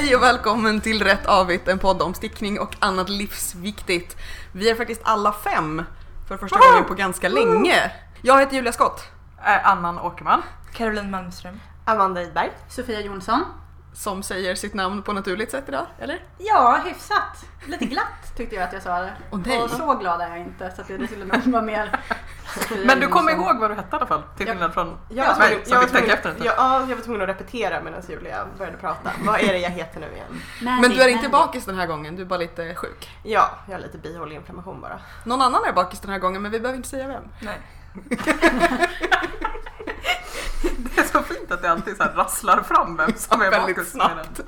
[0.00, 4.16] Hej och välkommen till Rätt Avigt, en podd om stickning och annat livsviktigt.
[4.52, 5.82] Vi är faktiskt alla fem
[6.28, 7.92] för första gången på ganska länge.
[8.22, 9.02] Jag heter Julia Skott.
[9.64, 10.42] Annan Åkerman.
[10.72, 11.60] Caroline Malmström.
[11.84, 12.50] Amanda Idberg.
[12.68, 13.44] Sofia Jonsson.
[13.98, 16.22] Som säger sitt namn på naturligt sätt idag, eller?
[16.38, 17.44] Ja, hyfsat.
[17.66, 19.12] Lite glatt tyckte jag att jag sa det.
[19.30, 19.62] Nej.
[19.62, 21.90] och så glad är jag inte så att det skulle nog vara mer
[22.86, 23.46] Men du kommer Jonsson.
[23.48, 24.22] ihåg vad du hette i alla fall?
[24.36, 26.34] Till skillnad från Jag mig som fick tänka efter.
[26.38, 29.10] Ja, ja, jag var tvungen att repetera medan Julia började prata.
[29.26, 30.40] Vad är det jag heter nu igen?
[30.62, 31.46] Mandy, Men du är inte Mandy.
[31.46, 33.10] bakis den här gången, du är bara lite sjuk.
[33.22, 35.00] Ja, jag har lite bihåleinflammation bara.
[35.24, 37.22] Någon annan är bakis den här gången men vi behöver inte säga vem.
[37.40, 37.58] Nej.
[40.94, 43.88] Det är så fint att det alltid så här rasslar fram vem som är Väldigt
[43.88, 44.40] snabbt.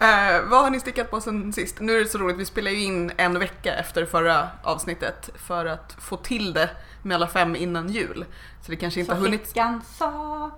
[0.00, 1.80] Eh, vad har ni stickat på sen sist?
[1.80, 5.66] Nu är det så roligt, vi spelar ju in en vecka efter förra avsnittet för
[5.66, 6.70] att få till det
[7.02, 8.24] med alla fem innan jul.
[8.62, 9.42] Så det kanske inte Så har hunnit...
[9.42, 10.50] flickan sa.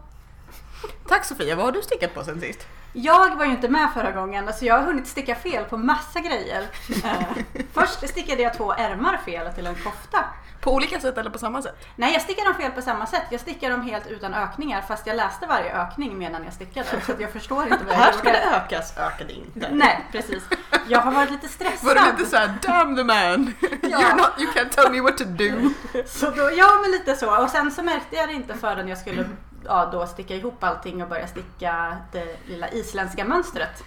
[1.09, 2.67] Tack Sofia, vad har du stickat på sen sist?
[2.93, 6.21] Jag var ju inte med förra gången så jag har hunnit sticka fel på massa
[6.21, 6.67] grejer.
[7.05, 7.23] Eh,
[7.73, 10.25] först stickade jag två ärmar fel till en kofta.
[10.69, 11.87] På olika sätt eller på samma sätt?
[11.97, 13.23] Nej, jag stickade dem fel på samma sätt.
[13.31, 16.87] Jag stickade dem helt utan ökningar fast jag läste varje ökning medan jag stickade.
[17.07, 19.69] Så att jag förstår inte vad jag Här ska det ökas, ökade inte.
[19.73, 20.43] Nej, precis.
[20.89, 21.85] Jag har varit lite stressad.
[21.85, 25.25] Var det lite såhär damn the man, You're not, you can't tell me what to
[25.25, 25.71] do.
[26.07, 27.43] Så då, ja men lite så.
[27.43, 29.29] Och sen så märkte jag det inte förrän jag skulle
[29.65, 33.85] ja, då sticka ihop allting och börja sticka det lilla isländska mönstret.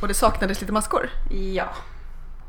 [0.00, 1.10] Och det saknades lite maskor.
[1.30, 1.68] Ja.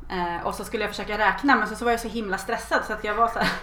[0.09, 2.85] Eh, och så skulle jag försöka räkna men så, så var jag så himla stressad
[2.87, 3.49] så att jag var så här.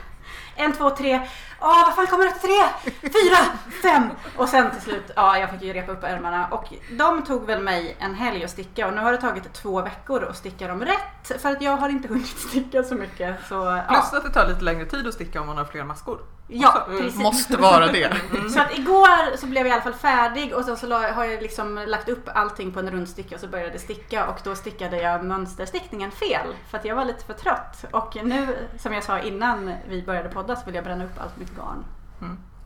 [0.56, 1.28] En, två, tre.
[1.60, 2.90] Åh, vad fan kommer efter tre?
[3.00, 3.36] Fyra,
[3.82, 4.10] fem.
[4.36, 6.46] Och sen till slut, ja jag fick ju repa upp ärmarna.
[6.46, 9.82] Och de tog väl mig en helg att sticka och nu har det tagit två
[9.82, 11.42] veckor att sticka dem rätt.
[11.42, 13.36] För att jag har inte hunnit sticka så mycket.
[13.48, 14.18] Så, Plus ja.
[14.18, 16.18] att det tar lite längre tid att sticka om man har fler maskor
[16.52, 17.20] ja, Mm, precis.
[17.20, 18.12] Måste vara det.
[18.54, 21.42] Så att igår så blev jag i alla fall färdig och sen så har jag
[21.42, 25.24] liksom lagt upp allting på en rundsticka och så började sticka och då stickade jag
[25.24, 27.84] mönsterstickningen fel för att jag var lite för trött.
[27.90, 31.36] Och nu, som jag sa innan vi började podda, så vill jag bränna upp allt
[31.36, 31.84] mitt garn.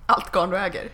[0.07, 0.89] Allt garn du äger.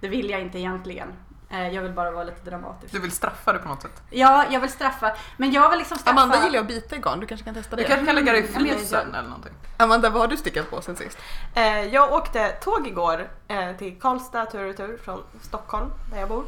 [0.00, 1.08] Det vill jag inte egentligen.
[1.52, 2.92] Eh, Jag vill bara vara lite dramatisk.
[2.92, 4.02] Du vill straffa det på något sätt.
[4.10, 5.12] Ja, jag vill straffa.
[5.36, 6.20] Men jag vill liksom straffa...
[6.20, 7.88] Amanda gillar att bita i garn, du kanske kan testa Du det?
[7.88, 9.52] kanske kan lägga det i jag- frysen eller någonting.
[9.76, 11.18] Amanda, vad har du stickat på sen sist?
[11.54, 16.28] Eh, jag åkte tåg igår eh, till Karlstad tur och retur från Stockholm där jag
[16.28, 16.44] bor.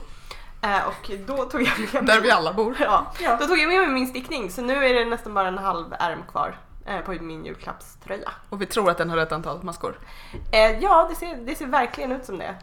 [0.87, 2.76] Och då tog jag med Där vi alla bor.
[2.81, 3.37] Ja, Ja.
[3.41, 5.94] då tog jag med mig min stickning så nu är det nästan bara en halv
[5.98, 6.56] ärm kvar
[7.04, 8.31] på min julklappströja.
[8.50, 9.98] Och vi tror att den har rätt antal maskor.
[10.81, 12.54] Ja, det ser, det ser verkligen ut som det.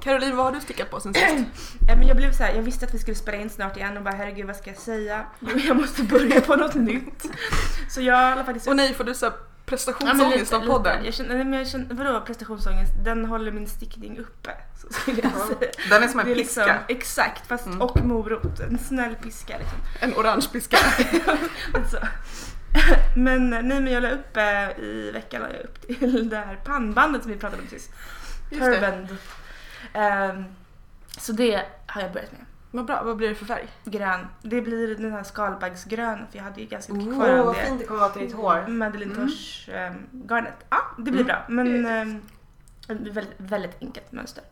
[0.00, 1.26] Caroline, vad har du stickat på sen sist?
[1.88, 3.96] Ja, men jag blev så här, jag visste att vi skulle spela in snart igen
[3.96, 5.26] och bara herregud vad ska jag säga?
[5.40, 7.22] Jo, jag måste börja på något nytt.
[7.90, 10.56] Så jag i alla fall Och nej, får du så här Ja, men prestationsångest lite,
[10.56, 10.72] av lite.
[10.72, 11.04] podden?
[11.04, 12.92] Jag känner, nej, men jag känner, vadå prestationsångest?
[13.04, 14.50] Den håller min stickning uppe.
[14.80, 15.70] Så skulle jag säga.
[15.90, 16.60] Den är som en är piska.
[16.66, 17.82] liksom, exakt, fast Mm.
[17.82, 18.60] och morot.
[18.60, 19.78] En snäll piska liksom.
[20.00, 20.76] En orange piska.
[21.90, 21.98] Så.
[23.16, 26.56] Men nej men jag la upp eh, i veckan la jag upp till det här
[26.64, 27.90] pannbandet som vi pratade om sist.
[28.50, 28.72] Just det.
[28.74, 29.16] Turband.
[29.92, 30.44] Ehm,
[31.18, 32.40] så det har jag börjat med.
[32.70, 33.68] Vad bra, vad blir det för färg?
[33.84, 34.26] Grön.
[34.42, 37.54] Det blir den här skalbaggsgrön för jag hade ju ganska mycket Ooh, kvar av vad
[37.54, 37.60] det.
[37.66, 38.66] fint det kommer vara till ditt hår.
[38.68, 39.26] Madeleine Mm.
[39.28, 39.94] Tosh ehm,
[40.28, 40.54] garnet.
[40.70, 41.26] Ja, det blir Mm.
[41.26, 41.42] bra.
[41.48, 42.22] Men ett
[42.88, 44.44] väldigt, väldigt enkelt mönster.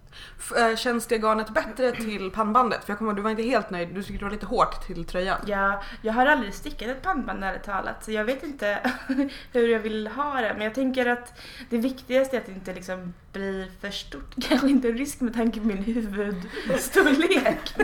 [0.56, 2.84] Eh, Känns det garnet bättre till pannbandet?
[2.84, 5.04] För jag kommer du var inte helt nöjd, du tyckte det var lite hårt till
[5.04, 5.38] tröjan.
[5.46, 8.90] Jag, jag har aldrig stickat ett pannband ärligt talat så jag vet inte
[9.52, 10.52] hur jag vill ha det.
[10.54, 14.34] Men jag tänker att det viktigaste är att det inte liksom blir för stort.
[14.48, 17.74] Kanske inte en risk med tanke på min huvudstorlek.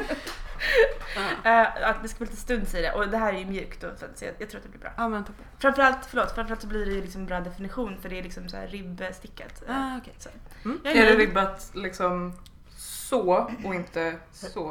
[1.45, 3.81] Eh, att det ska vara lite stuns i det och det här är ju mjukt
[3.81, 4.91] då, så att jag, jag tror att det blir bra.
[4.97, 5.45] Ja men toppen.
[5.59, 8.57] Framförallt, förlåt, framförallt så blir det ju liksom bra definition för det är liksom så
[8.57, 9.63] här ribbstickat.
[9.69, 10.15] Ah, okej.
[10.19, 10.29] så.
[10.65, 10.81] Mm.
[10.85, 12.33] Jag Är det ribbat liksom
[12.77, 14.69] så och inte så?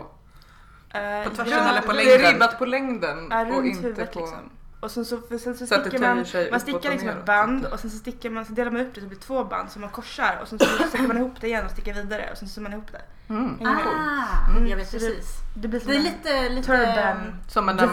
[0.93, 2.25] Eh, På tvärs ja, eller på Det längden?
[2.25, 4.19] är ribbat på längden Ja, och inte på...
[4.19, 4.49] liksom.
[4.79, 7.79] Och sen så, för sen så Så stickar man, man stickar liksom ett band och
[7.79, 9.81] sen så stickar man, så delar man upp det så blir det två band som
[9.81, 12.47] man korsar och sen så stickar man ihop det igen och stickar vidare och sen
[12.47, 13.01] syr man ihop det.
[13.33, 13.61] Mm.
[13.67, 15.27] Ah, Mm, jag vet så det- precis.
[15.55, 16.67] Det blir som Det är en, lite, lite...
[16.67, 17.35] Turban.
[17.47, 17.83] Som en Det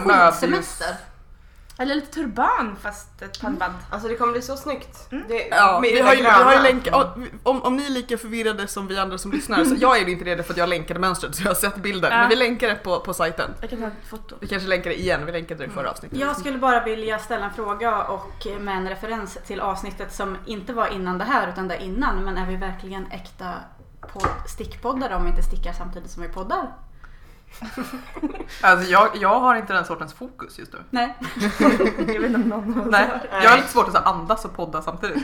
[1.77, 3.73] eller lite turban fast ett pannband.
[3.89, 5.07] Alltså det kommer bli så snyggt.
[5.11, 5.23] Mm.
[5.27, 6.63] Det, Ja, med vi det har, där ju, vi har ju gröna.
[6.63, 6.87] länk,
[7.43, 10.25] om, om ni är lika förvirrade som vi andra som lyssnar, så jag är inte
[10.25, 12.11] det för att jag länkade mönstret så jag har sett bilden.
[12.11, 12.19] Ja.
[12.19, 13.51] Men vi länkar det på, på sajten.
[13.61, 14.35] Jag kan ta ett foto.
[14.39, 16.19] Vi kanske länkar det igen, vi länkade det i förra avsnittet.
[16.19, 20.73] Jag skulle bara vilja ställa en fråga och med en referens till avsnittet som inte
[20.73, 22.23] var innan det här utan det innan.
[22.23, 23.53] Men är vi verkligen äkta
[24.13, 26.71] på stickpoddar om vi inte stickar samtidigt som vi poddar?
[28.61, 30.79] Alltså jag, jag har inte den sortens fokus just nu.
[30.89, 31.15] Nej.
[31.59, 33.41] Jag vet inte om någon av oss Nej, har.
[33.43, 35.23] jag har lite svårt att andas och podda samtidigt.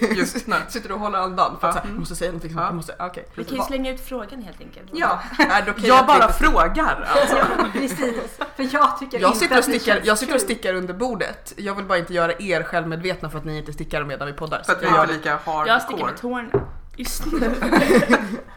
[0.16, 0.56] Just nu.
[0.68, 1.80] Sitter du och håller andan för att Ja.
[1.80, 2.66] så här, jag måste säga någonting som Ja.
[2.66, 3.28] jag måste, okej.
[3.34, 4.88] Vi kan ju slänga ut frågan helt enkelt.
[4.92, 7.36] Ja, Är det okej Jag att bara vi- frågar alltså.
[7.72, 8.38] precis.
[8.56, 10.44] För jag tycker jag inte sitter, och att det stickar, känns jag sitter och kul.
[10.48, 11.52] stickar under bordet.
[11.56, 14.62] Jag vill bara inte göra er självmedvetna för att ni inte stickar medan vi poddar.
[14.66, 15.16] För att vi jag är inte det.
[15.18, 15.68] lika hardcore.
[15.68, 16.48] Jag sticker med tårna.
[16.96, 17.54] Just nu.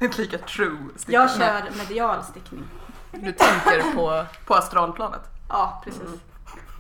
[0.02, 1.22] Inte lika true stickare.
[1.22, 2.64] Jag kör medial stickning.
[3.12, 5.22] Du tänker på, På astralplanet.
[5.50, 6.04] Ja, precis.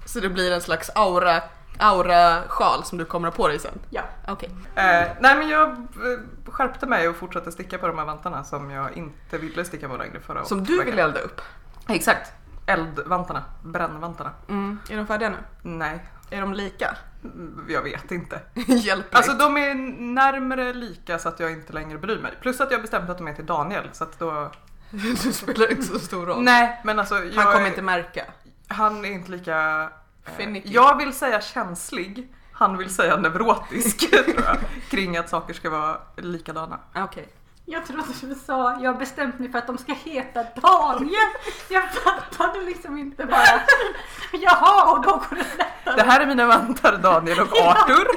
[0.05, 1.41] så det blir en slags aura,
[1.79, 3.79] aura-sjal som du kommer ha på dig sen.
[3.89, 4.01] Ja.
[4.27, 4.49] Okej.
[4.75, 8.71] Eh, nej men jag eh, skärpte mig och fortsatte sticka på de här vantarna som
[8.71, 10.85] jag inte ville sticka på längre förra Som du veckan.
[10.91, 11.41] vill elda upp.
[11.87, 12.31] Exakt.
[12.65, 13.43] Eldvantarna.
[13.63, 14.31] Brännvantarna.
[14.49, 14.79] Mm.
[14.89, 15.37] Är de färdiga nu?
[15.61, 15.99] Nej,
[16.29, 16.95] Är de lika?
[17.23, 18.39] mm, jag vet inte.
[18.67, 22.33] Hjälp Alltså de är närmare lika så att jag inte längre bryr mig.
[22.41, 24.51] Plus att jag bestämt att de är till Daniel så att då...
[25.23, 26.43] Det spelar inte så stor roll.
[26.43, 28.25] Nej men alltså jag Han kommer är- inte märka.
[28.67, 29.89] Han är inte lika...
[30.25, 30.69] eh, Finicky.
[30.73, 32.33] jag vill säga känslig.
[32.53, 34.57] Han vill säga neurotisk tror jag.
[34.89, 36.79] Kring att saker ska vara likadana.
[36.95, 37.29] Okej.
[37.65, 41.29] Jag trodde du sa jag har bestämt mig för att de ska heta Daniel.
[41.69, 43.61] Jag fattade liksom inte bara.
[44.31, 45.95] Jaha, och då går det lättare.
[45.95, 48.07] Det här är mina vantar Daniel och Arthur.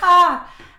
[0.00, 0.34] Ah,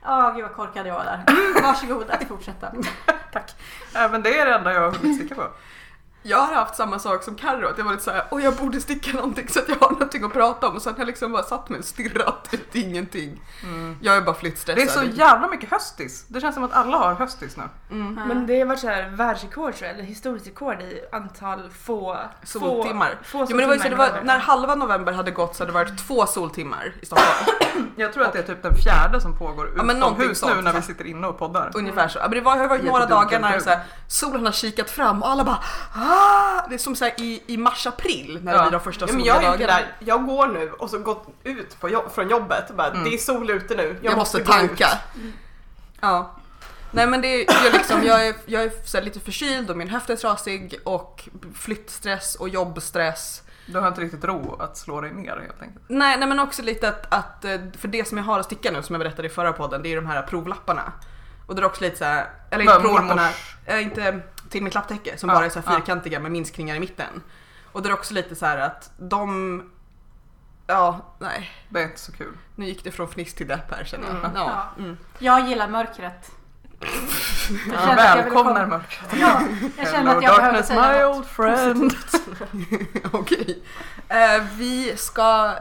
[0.08, 1.24] ah, gud vad korkad jag var där.
[1.28, 2.72] Mm, varsågod att fortsätta.
[3.34, 3.56] Tack.
[3.94, 5.48] Ja, men det är det enda jag har hunnit sticka på.
[6.24, 8.82] Jag har haft samma sak som Carro, att jag var lite såhär, åh jag borde
[8.82, 11.32] sticka någonting så att jag har någonting att prata om och sen har jag liksom
[11.32, 13.42] bara satt mig och stirrat ut ingenting.
[14.02, 15.04] Jag är bara flyttstressad.
[15.04, 16.26] Det är så jävla mycket höstis.
[16.28, 17.64] Det känns som att alla har höstis nu.
[17.92, 18.28] mm.
[18.28, 22.18] Men det har varit så här världsrekord tror jag, eller historiskt rekord i antal få
[22.44, 23.18] Soltimmar.
[23.24, 25.32] Få, få Jo, men det var ju så, soltimmar det var, när halva november hade
[25.32, 27.58] gått så hade det varit två soltimmar i Stockholm.
[27.96, 30.82] Jag tror att det är typ den fjärde som pågår Ja, utomhus nu när vi
[30.82, 31.72] sitter inne och poddar.
[31.76, 32.20] Ungefär så.
[32.20, 35.24] Ja, Men det var, har varit några dagar när så här, solen har kikat fram
[35.24, 35.60] och alla bara
[35.96, 36.68] ah!
[36.70, 38.64] Det är som så här, i, i mars-april när det Ja.
[38.64, 39.80] blir de första Ja, men soliga jag är inte dagarna.
[39.80, 39.96] där.
[40.00, 43.04] Jag går nu och så gått ut på jobb, från jobbet och bara Mm.
[43.04, 44.00] det är sol ute nu.
[44.02, 44.88] Jag, Jag, måste gå tanka.
[45.16, 45.34] ut."
[46.02, 46.36] Ja.
[46.92, 49.78] Nej men det är, jag, liksom, jag är, jag är så här lite förkyld och
[49.78, 53.42] min höft är trasig och flyttstress och jobbstress.
[53.68, 55.86] Du har inte riktigt ro att slå dig ner helt enkelt.
[55.88, 58.72] Nej, nej men också lite att, att, eh, för det som jag har att sticka
[58.72, 60.92] nu som jag berättade i förra podden det är de här provlapparna.
[61.48, 63.30] Och det är också lite så här, eller inte provlapparna,
[63.66, 64.20] äh, inte
[64.50, 65.78] till mitt lapptäcke som Ja, bara är så här ja.
[65.80, 67.22] fyrkantiga med minskningar i mitten.
[67.72, 69.64] Och det är också lite så här att de,
[70.68, 72.38] ja nej, Det är inte så kul.
[72.56, 74.16] nu gick det från fniss till depp här känner jag.
[74.18, 74.32] Mm.
[74.36, 74.72] Ja.
[74.78, 74.84] Ja.
[74.84, 74.98] Mm.
[75.20, 76.32] Jag gillar mörkret.
[76.80, 79.10] Jag jag välkomnar komma- mörkret.
[79.20, 79.42] Ja,
[79.78, 81.16] jag Hello att jag darkness säga my något.
[81.18, 81.94] old friend.
[83.12, 83.64] Okej.
[84.10, 85.54] Eh, vi ska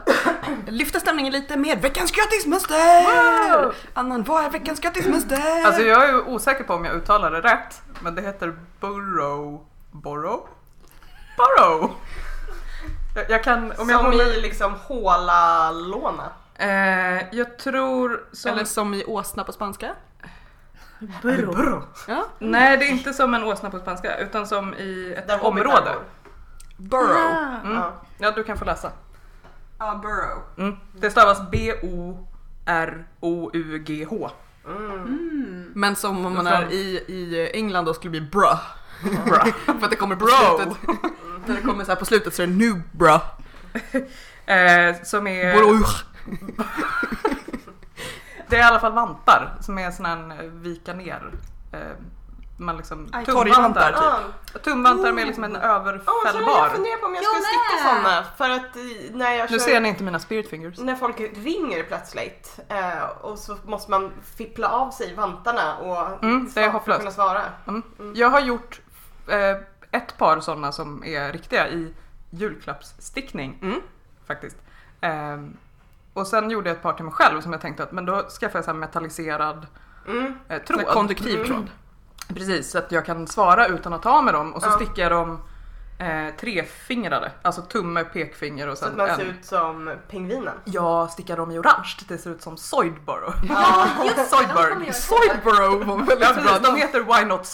[0.67, 3.55] lyfta stämningen lite med veckans grattismönster!
[3.63, 3.73] Wow!
[3.93, 5.65] Annan, vad är veckans grattismönster?
[5.65, 7.81] Alltså jag är ju osäker på om jag uttalar det rätt.
[7.99, 9.65] Men det heter Burrow.
[9.91, 10.47] Borrow?
[11.37, 11.91] Burrow!
[13.15, 14.37] Jag, jag kan, om jag Som håller...
[14.37, 16.31] i liksom håla-låna.
[16.55, 18.51] Eh, jag tror som...
[18.51, 19.91] Eller som i åsna på spanska.
[21.21, 21.51] Burro.
[21.53, 21.83] Burrow.
[22.07, 22.25] Ja.
[22.39, 25.95] Nej, det är inte som en åsna på spanska utan som i ett Där område.
[26.77, 27.17] Burrow.
[27.17, 27.61] Ah.
[27.63, 27.75] Mm.
[27.75, 27.93] Ja.
[28.17, 28.91] Ja, du kan få läsa.
[29.79, 30.43] Ja, burrow.
[30.57, 30.75] Mm.
[30.93, 32.21] Det stavas B-O-R-O-U-G-H.
[34.65, 34.91] Mm.
[34.91, 35.71] Mm.
[35.75, 38.59] Men som om man är i, i England då skulle det bli bruh.
[39.25, 39.45] Bra.
[39.65, 40.77] För att det kommer på slutet.
[41.45, 43.21] När det kommer så här på slutet så är det nu bruh.
[44.45, 45.53] Eh, som är...
[45.53, 45.83] Burrow.
[48.49, 51.31] Det är i alla fall vantar som är sån här eh, vika ner.
[51.73, 51.79] Eh,
[52.59, 54.01] man liksom, Aj, torgvantar, typ.
[54.55, 54.59] Ah.
[54.63, 56.69] Tumvantar med liksom en Ja, så jag överfällbar.
[56.69, 59.65] funderar på om jag Jag skulle sticka sådana för att eh, när jag Nu kör,
[59.65, 60.79] ser ni inte mina spirit fingers.
[60.79, 66.49] när folk ringer plötsligt eh, och så måste man fippla av sig vantarna och Mm,
[66.53, 66.99] det är hopplöst.
[66.99, 67.41] kunna svara.
[67.67, 67.83] Mm.
[68.15, 68.81] Jag har gjort
[69.27, 69.57] eh,
[69.91, 71.93] ett par sådana som är riktiga i
[72.29, 73.81] julklappsstickning Mm.
[74.27, 74.57] faktiskt.
[75.01, 75.57] Ehm,
[76.17, 78.23] och sen gjorde jag ett par till mig själv som jag tänkte att men då
[78.29, 79.67] skaffar jag så här metalliserad
[80.07, 80.33] Mm.
[80.49, 80.87] eh, tråd.
[80.87, 81.67] Konduktiv tråd.
[82.35, 84.71] Precis, så att jag kan svara utan att ta med dem och så Ja.
[84.75, 85.39] stickar jag dem
[85.99, 89.15] eh, trefingrade, alltså tumme, pekfinger och Så att sen man en.
[89.15, 90.53] ser ut som pingvinen.
[90.65, 93.35] Jag stickar dem i orange, det ser ut som Soydborough.
[93.49, 93.87] Ja,
[94.85, 94.93] ihåg.
[94.95, 97.45] Soydborough var väldigt Ja bra de heter Why Not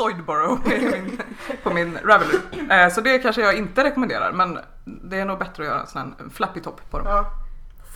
[0.65, 1.21] min,
[1.63, 2.39] på min Ravelry.
[2.69, 5.87] Eh, så det kanske jag inte rekommenderar men det är nog bättre att göra en
[5.87, 7.07] sån här flappy top på dem.
[7.07, 7.25] Ja.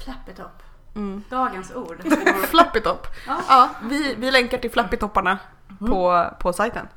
[0.08, 0.64] Flappy top.
[0.96, 1.24] Mm.
[1.30, 1.98] Dagens ord.
[2.50, 3.08] Flappy top.
[3.28, 3.38] Ja.
[3.50, 5.38] Ja, vi, vi länkar till flappy-topparna
[5.80, 6.88] på, på sajten.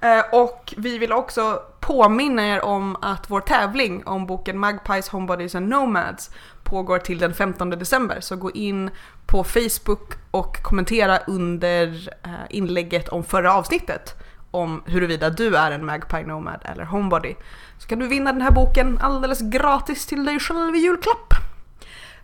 [0.00, 5.54] Eh, och vi vill också påminna er om att vår tävling om boken Magpies, Homebodies
[5.54, 6.30] and Nomads
[6.62, 8.20] pågår till den 15 december.
[8.20, 8.90] Så gå in
[9.26, 14.14] på Facebook och kommentera under eh, inlägget om förra avsnittet
[14.50, 17.34] om huruvida du är en Magpie Nomad eller Homebody
[17.78, 21.47] så kan du vinna den här boken alldeles gratis till dig själv i julklapp.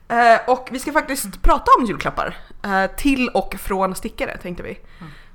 [0.08, 2.36] Eh, och vi ska faktiskt prata om julklappar.
[2.64, 4.78] Eh, till och från stickare tänkte vi.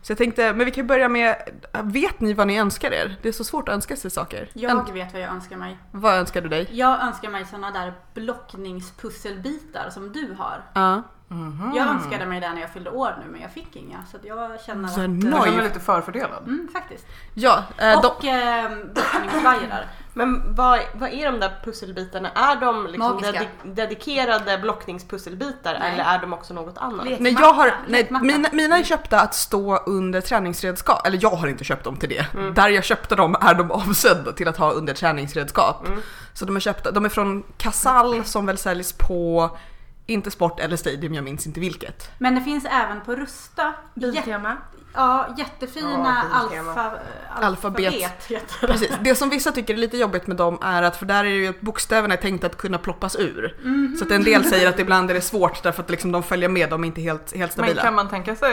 [0.02, 1.36] Så jag tänkte, men vi kan börja med,
[1.84, 3.16] vet ni vad ni önskar er?
[3.22, 4.50] Det är så svårt att önska sig saker.
[4.54, 5.78] Jag Ön- vet vad jag önskar mig.
[5.92, 6.68] vad önskar du dig?
[6.72, 10.64] Jag önskar mig såna där blockningspusselbitar som du har.
[10.74, 11.02] Ja.
[11.28, 11.74] Mhm.
[11.76, 14.06] Jag önskade mig det när jag fyllde år nu men jag fick inga.
[14.12, 15.08] Så jag känner Så att...
[15.08, 15.22] Oj.
[15.22, 16.44] känner mig lite förfördelad.
[16.48, 17.06] Mm, faktiskt.
[17.34, 19.86] Ja, eh, de, Och eh, blockningsvajrar.
[20.26, 22.30] Men vad, vad är de där pusselbitarna?
[22.32, 23.32] Är de liksom Magiska.
[23.40, 25.94] dedi- dedikerade blockningspusselbitar Nej.
[25.94, 27.06] eller är de också något annat?
[27.08, 28.26] Lek- Nej, jag har, nej, lekmatta.
[28.26, 32.10] mina, mina är köpta att stå under träningsredskap, eller jag har inte köpt dem till
[32.10, 32.26] det.
[32.34, 32.54] Mm.
[32.54, 35.88] Där jag köpte dem är de avsedda till att ha under träningsredskap.
[35.88, 36.02] Mm.
[36.34, 39.58] Så de är köpta, de är från Casall som väl säljs på,
[40.06, 42.12] inte Sport eller Stadium, jag minns inte vilket.
[42.18, 43.74] Men det finns även på Rusta.
[43.94, 44.58] Biltema.
[44.94, 47.02] Ja, jättefina Ja, alfa, Alfabet.
[47.42, 48.28] alfabet.
[48.62, 48.92] Precis.
[49.02, 51.30] Det som vissa tycker är lite jobbigt med dem är att, för där är det
[51.36, 53.58] ju att bokstäverna är tänkta att kunna ploppas ur.
[53.64, 53.96] Mhm.
[54.00, 56.50] Så att en del säger att ibland är det svårt därför att liksom de följer
[56.50, 57.82] med, de är inte helt, helt Men stabila.
[57.82, 58.52] kan man tänka sig,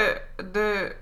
[0.53, 0.93] det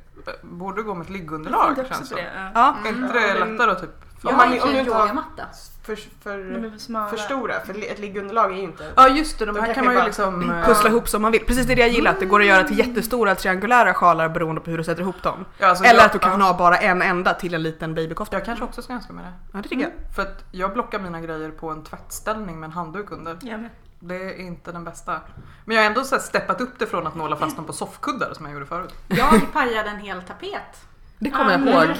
[0.42, 2.50] borde gå med ett liggunderlag känns det det.
[2.54, 3.90] Ja, Är inte det lättare att typ
[4.22, 5.42] Jag Om har man- ju om du en inte har- yogamatta.
[5.84, 8.92] För, för, för stora, för ett liggunderlag är ju inte...
[8.96, 10.50] Ja just det, de De här kan man ju liksom...
[10.50, 11.44] eh, pussla ihop som man vill.
[11.44, 14.28] Precis det är det jag gillar, att det går att göra till jättestora triangulära sjalar
[14.28, 15.44] beroende på hur du sätter ihop dem.
[15.58, 17.94] Ja, alltså Eller jag, att du kan ja, ha bara en enda till en liten
[17.94, 18.36] babykofta.
[18.36, 19.32] Jag kanske också ska önska mig det.
[19.52, 19.92] Ja det tycker jag.
[20.16, 23.38] För att jag blockar mina grejer på en tvättställning med en handduk under.
[23.42, 23.70] Ja, men.
[24.00, 25.20] Det är inte den bästa.
[25.64, 28.34] Men jag har ändå så steppat upp det från att nåla fast dem på soffkuddar
[28.34, 28.94] som jag gjorde förut.
[29.08, 30.86] Jag pajade en hel tapet
[31.18, 31.96] Det kommer jag Ah, ihåg.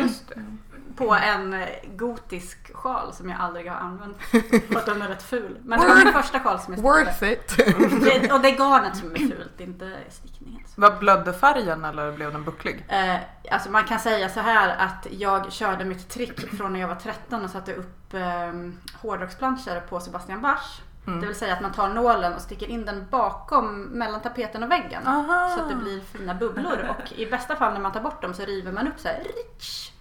[0.00, 0.34] Just det.
[0.96, 4.16] På en eh, gotisk sjal som jag aldrig har använt.
[4.68, 5.58] För att den är rätt ful.
[5.64, 7.04] Men det var min första sjal som jag stickade.
[7.04, 7.56] Worth it.
[8.22, 10.62] Det, och det är garnet som är fult, inte stickningen.
[10.74, 12.84] Vad blödde färgen eller blev den bucklig?
[12.88, 13.16] Eh,
[13.50, 16.94] alltså man kan säga så här att jag körde mitt trick från när jag var
[16.94, 18.20] 13 och satte upp eh,
[19.00, 20.80] hårdrocksplanscher på Sebastian Bach.
[21.06, 21.20] Mm.
[21.20, 24.70] Det vill säga att man tar nålen och sticker in den bakom mellan tapeten och
[24.70, 25.06] väggen.
[25.06, 25.48] Aha.
[25.56, 28.34] Så att det blir fina bubblor och i bästa fall när man tar bort dem
[28.34, 29.91] så river man upp så här ritsch,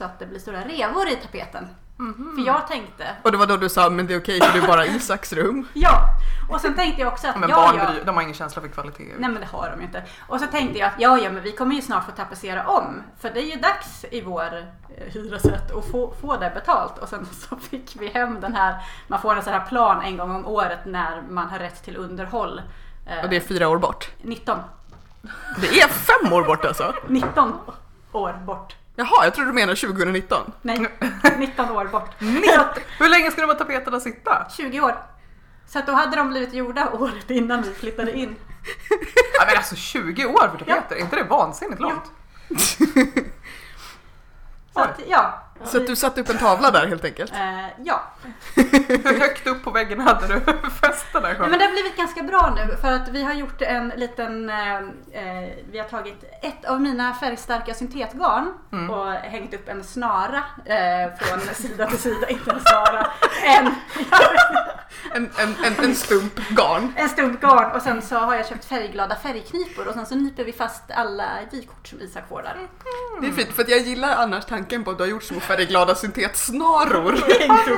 [0.00, 1.68] så att det blir stora revor i tapeten.
[1.96, 2.32] Mhm.
[2.36, 4.62] För jag tänkte, Och det var då du sa men det är okej för du
[4.62, 5.68] är bara Isaks rum.
[5.74, 6.04] ja!
[6.48, 8.62] Och sen tänkte jag också att Men ja, barn ja, bryr, de har ingen känsla
[8.62, 9.04] för kvalitet.
[9.18, 10.02] Nej men det har de ju inte.
[10.28, 13.02] Och så tänkte jag att ja, ja men vi kommer ju snart få tapetsera om.
[13.18, 14.56] För det är ju dags i vår
[14.96, 16.98] eh, hyresrätt att få, få det betalt.
[16.98, 18.76] Och sen så fick vi hem den här,
[19.08, 21.96] man får en sån här plan en gång om året när man har rätt till
[21.96, 22.62] underhåll.
[23.06, 24.08] Eh, Och det är fyra år bort.
[24.22, 24.58] 19.
[25.60, 26.94] Det är fem år bort alltså.
[27.08, 27.52] 19
[28.12, 28.76] år bort.
[28.96, 30.52] Jaha, jag trodde du menade 2019.
[30.62, 30.86] Nej,
[31.38, 32.10] 19 år bort.
[32.58, 34.46] Att, Hur länge ska de här tapeterna sitta?
[34.56, 34.96] 20 år.
[35.66, 38.36] Så att då hade de blivit gjorda året innan vi flyttade in.
[39.38, 42.02] Ja, men alltså 20 år för tapeter, är inte det vansinnigt långt?
[44.74, 45.42] Så att ja.
[45.64, 47.32] Så att du satte upp en tavla där helt enkelt.
[47.32, 48.02] Eh, ja.
[48.54, 50.40] Hur högt upp på väggen hade du
[50.82, 53.62] fäst den där men det har blivit ganska bra nu för att vi har gjort
[53.62, 58.90] en liten, eh, eh, vi har tagit ett av mina färgstarka syntetgarn Mm.
[58.90, 63.06] och hängt upp en snara eh, från sida till sida, inte en snara,
[63.44, 63.74] en,
[65.14, 66.92] En, en, en, en stump garn.
[66.96, 70.44] en stump garn och sen så har jag köpt färgglada färgknipor och sen så nyper
[70.44, 72.56] vi fast alla vykort som Isak får där.
[73.20, 75.40] Det är fint för att jag gillar annars tanken på att du har gjort små
[75.56, 77.14] färgglada syntetsnaror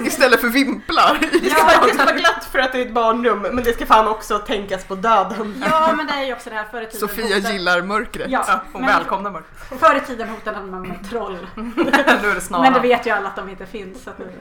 [0.06, 1.18] istället för vimplar.
[1.42, 1.64] Det ska
[2.04, 4.94] vara glatt för att det är ett barnrum men det ska fan också tänkas på
[4.94, 5.64] döden.
[5.70, 7.08] Ja men det är ju också det här förr i tiden.
[7.08, 8.30] Sofia hotade- gillar mörkret.
[8.30, 9.42] Ja, Ja, hon välkomnar mig.
[9.80, 11.38] förr i tiden hotade man med troll.
[11.54, 12.70] nu är det snarare.
[12.70, 14.02] Men det vet ju alla att de inte finns.
[14.04, 14.32] Så att nu...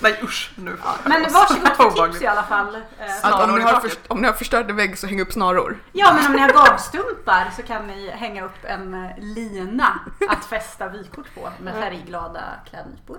[0.00, 0.76] Nej usch, nu.
[1.04, 2.74] Men varsågod för tips i alla fall.
[2.74, 2.82] Eh,
[3.26, 5.78] Att om ni, har först, om ni har förstört en vägg så häng upp snaror.
[5.92, 10.44] Ja, men om ni har gavstumpar så kan ni hänga upp en eh, lina att
[10.44, 13.18] fästa vykort på med färgglada klädnypor.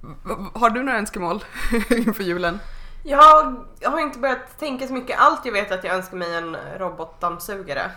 [0.00, 1.44] V- Har du några önskemål
[1.90, 2.60] inför julen?
[3.04, 5.20] Jag har inte börjat tänka så mycket.
[5.20, 7.90] Allt jag vet är att jag önskar mig en robotdammsugare.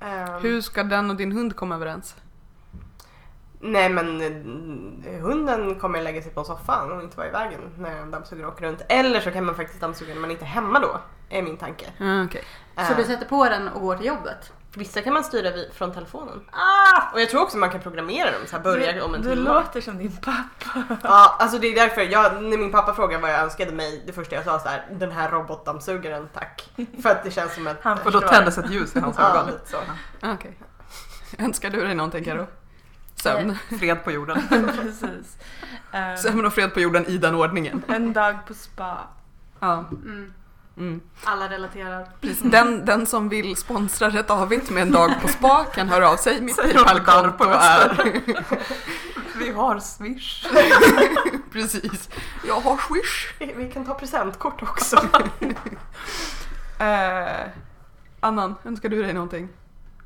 [0.00, 2.16] Ehm, Hur ska den och din hund komma överens?
[3.64, 4.20] Nej men
[5.06, 8.48] eh, hunden kommer lägga sig på soffan och inte vara i vägen när en dammsugare
[8.48, 8.82] åker runt.
[8.88, 11.86] Eller så kan man faktiskt dammsuga när man inte är hemma då, är min tanke.
[12.00, 12.44] Ah, okej.
[12.76, 14.52] Så Eh, du sätter på den och går till jobbet?
[14.74, 16.40] Vissa kan man styra vid, från telefonen.
[16.50, 17.12] Ah!
[17.12, 19.48] Och jag tror också man kan programmera dem så här börja om en Du timme.
[19.50, 20.96] låter som din pappa.
[21.02, 24.12] Ja, alltså det är därför jag, när min pappa frågade vad jag önskade mig, det
[24.12, 26.70] första jag sa så här, den här robotdammsugaren tack.
[27.02, 27.78] För att det känns som ett...
[27.82, 29.46] Han Och då tändes ett ljus i hans Ja, ögon.
[29.46, 29.76] lite så.
[30.20, 30.58] Ah, okej.
[31.38, 32.46] Önskar du dig någonting Karo?
[33.22, 33.56] Sömn.
[33.78, 34.42] Fred på jorden.
[34.50, 35.36] Precis.
[35.92, 37.82] Ehm, Sömn och fred på jorden i den ordningen.
[37.88, 38.98] en dag på spa.
[39.60, 39.84] Ja.
[39.90, 40.32] Mm.
[40.76, 41.00] Mm.
[41.24, 42.08] Alla relaterar.
[42.20, 42.42] Precis.
[42.42, 46.16] Den, den som vill sponsra Rätt Avigt med en dag på spa kan höra av
[46.16, 46.40] sig.
[46.40, 48.20] Mitt Paypal-konto är...
[49.38, 50.46] Vi har Swish.
[51.52, 52.10] Precis.
[52.46, 53.34] Jag har Swish.
[53.56, 54.96] Vi kan ta presentkort också.
[56.78, 57.46] Eh,
[58.20, 59.48] Annan, önskar du dig någonting?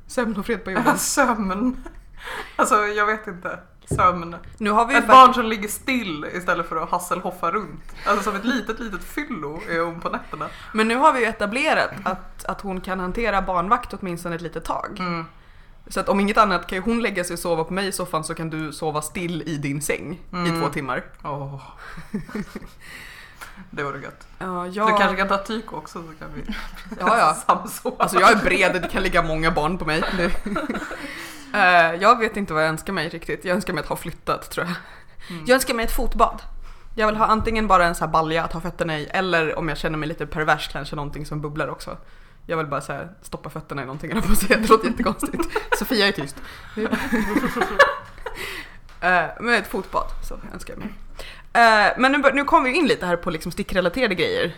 [0.07, 0.97] Sömn och fred på jorden.
[0.97, 1.77] Sömn.
[2.55, 3.59] Alltså jag vet inte.
[3.95, 4.35] Sömn.
[4.57, 7.83] Nu har vi Ett barn som ligger still istället för att hasselhoffa runt.
[8.05, 10.47] Alltså som ett litet, litet fyllo är hon på nätterna.
[10.73, 14.65] Men nu har vi ju etablerat att, att hon kan hantera barnvakt åtminstone ett litet
[14.65, 14.95] tag.
[14.99, 15.25] Mm.
[15.87, 17.91] Så att om inget annat kan ju hon lägga sig och sova på mig i
[17.91, 20.61] soffan så kan du sova still i din säng i Mm.
[20.61, 21.03] två timmar.
[21.23, 21.61] Åh.
[23.71, 24.27] Det vore gött.
[24.39, 26.41] Ja, jag, Du kanske kan ta Tyko också så kan vi
[26.99, 27.33] ja, ja.
[27.47, 27.95] samsova.
[27.99, 30.03] Alltså jag är bred, det kan ligga många barn på mig.
[31.53, 33.45] Eh, jag vet inte vad jag önskar mig riktigt.
[33.45, 34.75] Jag önskar mig att ha flyttat tror jag.
[35.29, 35.45] Mm.
[35.47, 36.41] Jag önskar mig ett fotbad.
[36.95, 39.69] Jag vill ha antingen bara en sån här balja att ha fötterna i eller om
[39.69, 41.97] jag känner mig lite pervers kanske någonting som bubblar också.
[42.45, 44.59] Jag vill bara så här, stoppa fötterna i någonting eller på att säga.
[44.59, 45.43] Det låter jättekonstigt.
[45.79, 46.35] Sofia är tyst.
[49.01, 50.89] Eh, men ett fotbad så önskar jag mig.
[51.53, 54.55] Eh, men nu, nu kommer vi in lite här på liksom stickrelaterade grejer.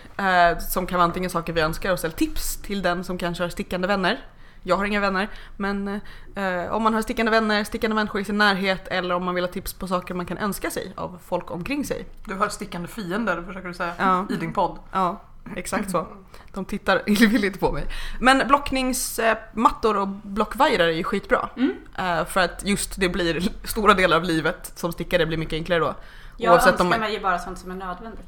[0.60, 3.50] som kan vara antingen saker vi önskar oss eller tips till den som kanske har
[3.50, 4.19] stickande vänner.
[4.63, 5.88] Jag har inga vänner, men
[6.36, 9.44] eh, om man har stickande vänner, stickande människor i sin närhet eller om man vill
[9.44, 12.06] ha tips på saker man kan önska sig av folk omkring sig.
[12.25, 14.25] Du har stickande fiender försöker du säga Ja.
[14.30, 14.78] i din podd.
[14.92, 15.22] Ja,
[15.56, 16.08] exakt så.
[16.54, 17.86] De tittar illvilligt på mig.
[18.20, 21.50] Men blockningsmattor och blockvajrar är ju skitbra.
[21.58, 21.74] Mm.
[21.98, 25.80] Eh, för att just det blir stora delar av livet som stickare blir mycket enklare
[25.80, 25.96] då.
[26.38, 28.28] Jag Oavsett önskar om man- mig ju bara sånt som är nödvändigt.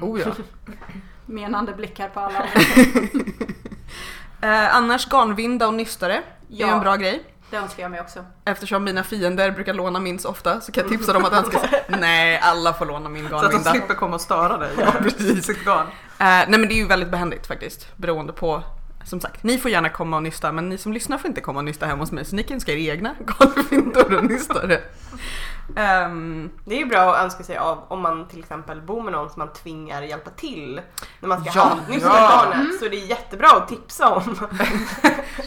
[0.00, 0.26] Oh ja.
[1.26, 2.46] Menande blickar på alla.
[4.40, 6.74] Eh, annars garnvinda och nystare är ju Ja.
[6.74, 7.24] en bra grej.
[7.50, 8.24] Det önskar jag mig också.
[8.44, 11.58] Eftersom mina fiender brukar låna min så ofta så kan jag tipsa dem att önska
[11.58, 11.84] sig.
[11.88, 13.70] Nej, alla får låna min Så att de garnvinda.
[13.70, 14.70] slipper komma och störa dig.
[14.78, 15.46] Ja, precis.
[15.46, 15.86] Sitt garn.
[15.86, 15.86] Eh,
[16.18, 17.96] nej men det är ju väldigt behändigt faktiskt.
[17.96, 18.62] Beroende på,
[19.04, 21.58] som sagt, ni får gärna komma och nysta men ni som lyssnar får inte komma
[21.58, 24.80] och nysta hemma hos mig så ni kan önska er egna garnvindor och nystare.
[25.76, 29.12] Ehm, Det är ju bra att önska sig av om man till exempel bor med
[29.12, 30.80] någon som man tvingar hjälpa till
[31.20, 32.44] när man ska Ja, handnysta ja.
[32.52, 32.78] garnet.
[32.80, 34.22] Så det är jättebra att tipsa om.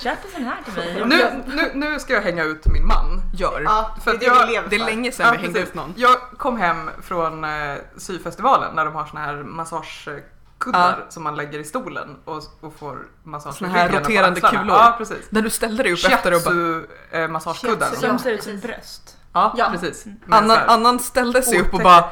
[0.01, 1.03] Köp en sån här till mig.
[1.05, 3.21] Nu, nu, nu ska jag hänga ut min man.
[3.33, 3.61] gör.
[3.65, 5.69] Ja, För det är att det jag- Det är länge sedan Ja, vi hängde precis.
[5.69, 5.93] ut någon.
[5.97, 11.59] Jag kom hem från eh, syfestivalen när de har såna här massagekuddar som man lägger
[11.59, 14.65] i stolen och, och får massage Såna här roterande kulor.
[14.67, 15.29] Ja, precis.
[15.29, 16.53] Där du ställde dig upp efter och bara...
[16.53, 17.79] Shiatsu eh, massagekudden.
[17.89, 17.95] Shiatsu.
[18.01, 19.17] Som Ja, ser ut som bröst.
[19.33, 19.69] Ja, Ja.
[19.71, 20.05] precis.
[20.05, 22.09] Men så Annan, här, annan ställde sig upp och bara...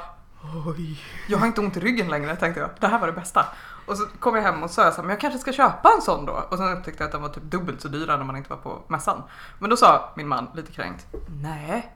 [0.66, 1.04] Oj.
[1.28, 2.70] Jag har inte ont i ryggen längre tänkte jag.
[2.80, 3.46] Det här var det bästa.
[3.86, 5.92] Och så kom jag hem och sa jag så här, men jag kanske ska köpa
[5.96, 6.34] en sån då.
[6.50, 8.58] Och sen upptäckte jag att den var typ dubbelt så dyra när man inte var
[8.58, 9.24] på mässan.
[9.60, 11.06] Men då sa min man lite kränkt,
[11.42, 11.94] nej,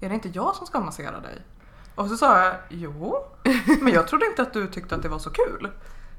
[0.00, 1.42] är det inte jag som ska massera dig?
[1.94, 3.16] Och så sa jag, jo,
[3.80, 5.70] men jag trodde inte att du tyckte att det var så kul.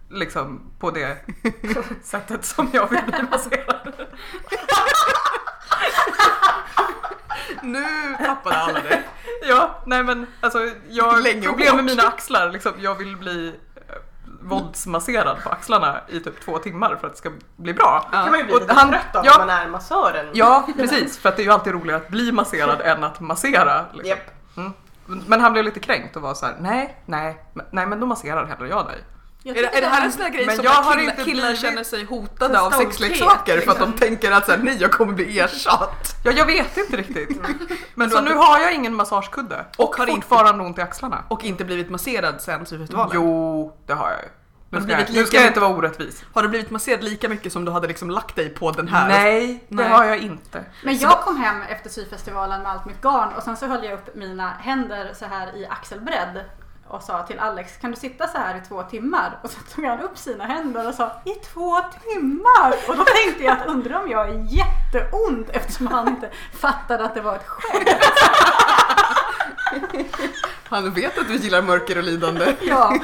[0.09, 1.17] Liksom på det
[2.03, 3.93] sättet som jag vill bli masserad.
[7.63, 7.85] Nu
[8.25, 9.03] tappade alla det.
[9.49, 10.59] Ja, nej men alltså
[10.89, 12.49] jag har problem med mina axlar.
[12.49, 13.95] Liksom, jag vill bli eh,
[14.41, 18.07] våldsmasserad på axlarna i typ två timmar för att det ska bli bra.
[18.11, 19.31] Det kan man ju bli Och lite han- trött av ja.
[19.37, 20.25] när man är massören.
[20.33, 21.17] Ja, precis.
[21.17, 23.85] För att det är ju alltid roligare att bli masserad än att massera.
[23.93, 24.09] Liksom.
[24.09, 24.57] Japp.
[24.57, 24.73] Mm.
[25.27, 28.45] Men han blev lite kränkt och var så här: nej, nej, nej men då masserar
[28.45, 29.03] hellre jag dig.
[29.43, 31.11] Jag Är det, är det här en sån här grej Men som jag har killar,
[31.11, 34.07] inte killar känner sig hotade av sexleksaker för att de liksom.
[34.07, 36.15] tänker att så här, nej jag kommer bli ersatt.
[36.23, 37.41] Ja, jag vet inte riktigt.
[37.95, 39.65] Men så nu har jag ingen massagekudde.
[39.77, 41.23] Och har har inte- fortfarande ont i axlarna.
[41.27, 43.11] Och inte blivit masserad sen syfestivalen.
[43.15, 44.27] Jo, det har jag ju.
[44.71, 46.23] Nu ska, jag, nu lika ska jag mycket- inte vara orättvis.
[46.33, 49.07] Har du blivit masserad lika mycket som du hade liksom lagt dig på den här?
[49.07, 49.89] Nej, det Nej.
[49.89, 50.65] har jag inte.
[50.83, 53.93] Men jag kom hem efter syfestivalen med allt mitt garn och sen så höll jag
[53.93, 56.43] upp mina händer så här i axelbredd
[56.89, 59.39] och sa till Alex, kan du sitta så här i två timmar?
[59.43, 62.73] Och så tog han upp sina händer och sa, i två timmar?
[62.87, 67.15] Och då tänkte jag att undrar om jag är jätteont eftersom han inte fattade att
[67.15, 67.89] det var ett skämt.
[70.63, 72.55] Han vet att du gillar mörker och lidande.
[72.61, 72.99] Ja.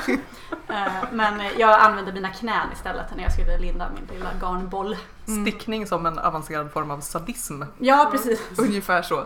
[0.69, 4.97] Eh, Men jag använde mina knän istället när jag skulle linda min lilla garnboll.
[5.41, 7.63] Stickning som en avancerad form av sadism.
[7.79, 8.41] Ja, precis.
[8.57, 9.19] Ungefär så.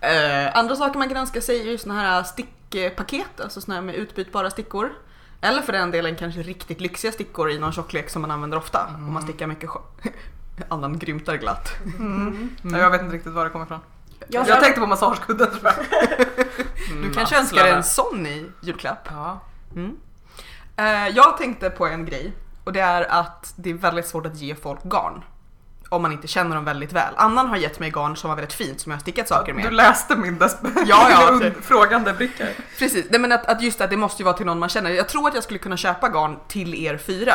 [0.00, 2.22] Eh, andra saker man kan önska sig är ju såna här
[2.70, 4.92] stickpaket, alltså såna här med utbytbara stickor.
[5.40, 8.86] Eller för den delen kanske riktigt lyxiga stickor i någon tjocklek som man använder ofta
[8.94, 9.70] om man stickar mycket
[10.68, 11.68] Annan grymtar glatt.
[11.98, 12.50] Mm.
[12.62, 13.80] Ja, Jag vet inte riktigt var det kommer ifrån.
[14.28, 15.74] Jag, Jag tänkte på massagekudden tror jag.
[17.02, 19.08] Du kanske önskar en sån i julklapp?
[19.10, 19.40] Ja.
[19.76, 19.96] Mm.
[20.76, 22.32] Eh, jag tänkte på en grej
[22.64, 25.22] och det är att det är väldigt svårt att ge folk garn.
[25.92, 27.14] Om man inte känner dem väldigt väl.
[27.16, 29.64] Annan har gett mig garn som var väldigt fint som jag har stickat saker med.
[29.64, 31.64] Du läste min desp- Ja, ja, typ.
[31.64, 32.46] frågande bricka.
[32.78, 34.90] Precis, nej men att, att just att det måste ju vara till någon man känner.
[34.90, 37.34] Jag tror att jag skulle kunna köpa garn till er fyra.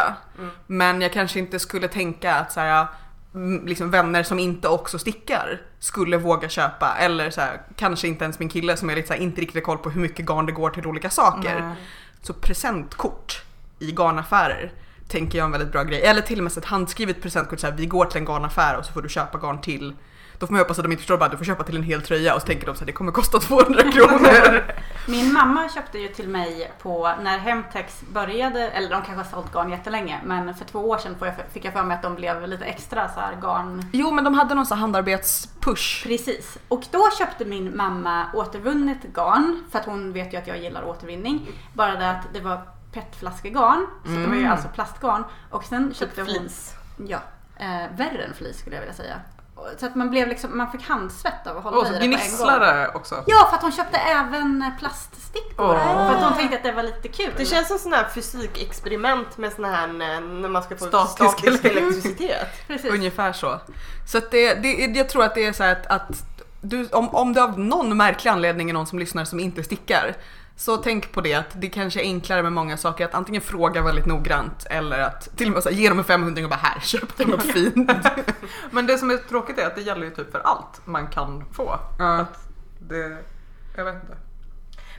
[0.67, 2.87] Men jag kanske inte skulle tänka att så här,
[3.33, 6.95] mm, liksom vänner som inte också stickar skulle våga köpa.
[6.99, 9.63] Eller så här, kanske inte ens min kille som är lite så här, inte riktigt
[9.63, 11.59] koll på hur mycket garn det går till olika saker.
[11.61, 11.75] Nej.
[12.21, 13.41] Så presentkort
[13.79, 14.71] i garnaffärer
[15.07, 16.01] tänker jag en väldigt bra grej.
[16.01, 18.85] Eller till och med ett handskrivet presentkort så här, vi går till en garnaffär och
[18.85, 19.93] så får du köpa garn till
[20.39, 22.01] då får man hoppas att de inte förstår bara du får köpa till en hel
[22.01, 24.73] tröja och så tänker de så här, det kommer kosta 200 kronor.
[25.07, 29.53] Min mamma köpte ju till mig på när Hemtex började, eller de kanske har sålt
[29.53, 31.15] garn jättelänge, men för två år sedan
[31.53, 33.85] fick jag för mig att de blev lite extra så här garn.
[33.91, 36.03] Jo men de hade någon sån här handarbetspush.
[36.03, 36.57] Precis.
[36.67, 40.83] Och då köpte min mamma återvunnet garn, för att hon vet ju att jag gillar
[40.83, 41.47] återvinning.
[41.73, 44.51] Bara det att det var petflaskegarn, så det var ju Mm.
[44.51, 45.23] alltså plastgarn.
[45.51, 46.29] Och sen köpte hon...
[46.29, 46.73] Flis.
[47.07, 47.19] Ja,
[47.57, 49.15] eh, värre än flis skulle jag vilja säga.
[49.77, 52.03] Så att man blev liksom, man fick handsvett av att hålla Och i det på
[52.03, 52.19] en gång.
[52.19, 53.23] gnisslare också.
[53.27, 55.53] Ja, för att hon köpte även plaststickor.
[55.75, 56.07] Åh.
[56.09, 57.33] För att hon tänkte att det var lite kul.
[57.37, 61.15] Det känns som sån här fysikexperiment med sån här eh, när man ska få Statisk
[61.37, 62.47] statisk ele- elektricitet.
[62.91, 63.59] Ungefär så.
[64.07, 66.23] Så att det, det, jag tror att det är så här att, att
[66.61, 70.15] du, om, om det av någon märklig anledning är någon som lyssnar som inte stickar
[70.57, 73.81] så tänk på det att det kanske är enklare med många saker att antingen fråga
[73.81, 76.55] väldigt noggrant eller att till och med så här, ge dem en 500 och bara
[76.55, 77.91] här, köp dig något fint.
[78.71, 81.45] Men det som är tråkigt är att det gäller ju typ för allt man kan
[81.53, 81.79] få.
[81.99, 82.19] Ja.
[82.19, 82.47] Att
[82.79, 83.17] det,
[83.75, 84.17] jag vet inte.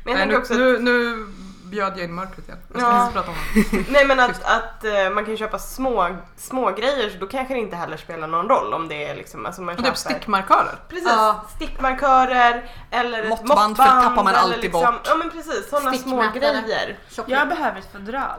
[0.05, 1.27] Men jag Nej, nu, också att, nu, nu
[1.66, 2.59] bjöd jag in mörkret igen.
[2.72, 3.02] Jag ska Ja.
[3.02, 3.85] inte prata om det.
[3.92, 7.61] nej, men att, att eh, man kan köpa små, små grejer så då kanske det
[7.61, 10.79] inte heller spelar någon roll om det är liksom, alltså man Och köper typ stickmarkörer.
[10.88, 11.44] Precis, Ja.
[11.57, 13.76] stickmarkörer eller ett Måttband, måttband.
[13.76, 15.00] för det tappar man alltid liksom, bort.
[15.09, 16.98] Ja men precis, sådana små grejer.
[17.26, 18.38] Jag behöver ett fodral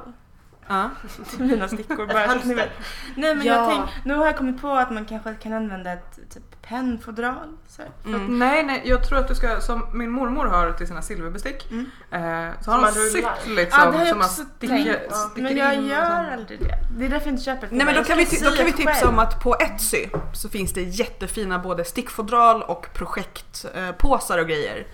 [0.68, 0.90] Ja.
[1.30, 2.08] till mina stickor.
[2.08, 2.66] Bara, så att ni vet.
[2.70, 2.86] hamster.
[3.16, 3.54] Nej men Ja.
[3.54, 7.58] jag tänk, nu har jag kommit på att man kanske kan använda ett typ pennfodral.
[7.68, 7.82] Så.
[7.82, 7.92] här.
[8.06, 8.40] Mm.
[8.40, 11.86] Nej, nej, jag tror att du ska, som min mormor har till sina silverbestick, Mm.
[12.12, 13.36] eh, så Som har man hon rullar.
[13.44, 15.16] sytt liksom Ja, det har jag som man också sticker, tänkt.
[15.16, 16.78] sticker Men jag in och gör aldrig det.
[16.98, 18.72] Det är därför jag inte köper ett Nej men då kan, vi, då kan vi
[18.74, 19.10] tipsa själv.
[19.10, 24.88] om att på Etsy så finns det jättefina både stickfodral och projektpåsar och grejer.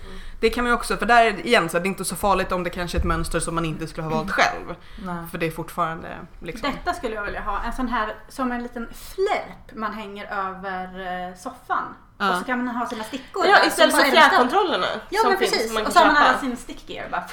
[0.44, 2.64] Det kan man ju också, för där igen så är det inte så farligt om
[2.64, 4.74] det kanske är ett mönster som man inte skulle ha valt själv.
[5.04, 5.26] Nej.
[5.30, 6.08] För det är fortfarande
[6.42, 6.70] liksom...
[6.70, 10.84] Detta skulle jag vilja ha, en sån här som en liten flärp man hänger över
[11.28, 11.94] eh, soffan.
[12.18, 12.30] Ja.
[12.30, 15.86] Och så kan man ha sina stickor Ja istället för fjärrkontrollerna Ja men precis, man
[15.86, 17.24] och så har man alla sin stickgear bara.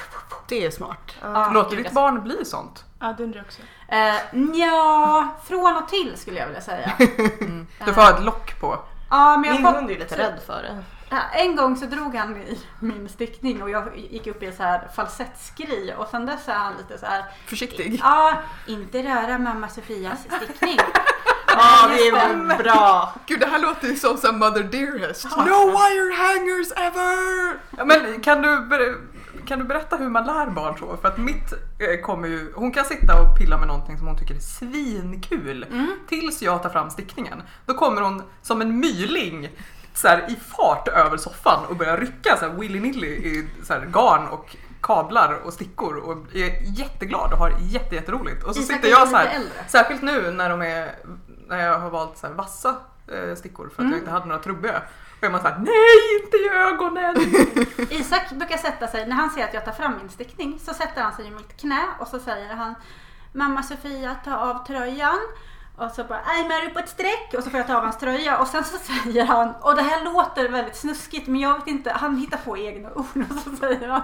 [0.48, 1.16] Det är smart.
[1.22, 2.84] Ja, Låter ditt barn bli sånt?
[3.00, 3.62] Ja det undrar jag också.
[3.88, 6.92] Eh, ja, från och till skulle jag vilja säga.
[7.86, 8.78] Du får ha ett lock på.
[9.10, 10.84] Ja, men jag Min hund är ju lite rädd för det.
[11.32, 14.62] En gång så drog han i min stickning och jag gick upp i en så
[14.62, 17.24] här falsettskri och sen dess är han lite så här.
[17.46, 18.00] Försiktig.
[18.02, 18.34] Ja,
[18.66, 20.78] inte röra mamma Sofias stickning.
[21.54, 23.14] Ja det är bra.
[23.26, 25.24] Gud det här låter ju som som Mother Dearest.
[25.36, 27.58] No wire hangers ever!
[27.76, 28.68] Ja, Men kan du,
[29.46, 30.96] kan du berätta hur man lär barn så?
[30.96, 34.18] För att mitt eh, kommer ju, hon kan sitta och pilla med någonting som hon
[34.18, 35.66] tycker är svinkul.
[36.08, 37.42] Tills jag tar fram stickningen.
[37.66, 39.48] Då kommer hon som en myling
[39.94, 43.80] så här, i fart över soffan och börjar rycka så här, willy-nilly i så här,
[43.92, 48.44] garn och kablar och stickor och är jätteglad och har jätte, jätteroligt.
[48.44, 50.94] Och så sitter jag så här, särskilt nu när de är,
[51.48, 52.76] när jag har valt så här vassa
[53.08, 53.90] eh, stickor för att Mm.
[53.92, 54.82] jag inte hade några trubbiga.
[55.18, 57.16] Och är man såhär, nej inte i ögonen!
[58.00, 61.02] Isak brukar sätta sig, när han ser att jag tar fram min stickning, så sätter
[61.02, 62.74] han sig i mitt knä och så säger han
[63.32, 65.18] Mamma Sofia, ta av tröjan.
[65.76, 67.34] Och så bara, I'm upp på ett streck.
[67.38, 68.38] Och så får jag ta av hans tröja.
[68.38, 71.90] Och sen så säger han, och det här låter väldigt snuskigt men jag vet inte,
[71.92, 73.06] han hittar på egna ord.
[73.30, 74.02] Och så säger han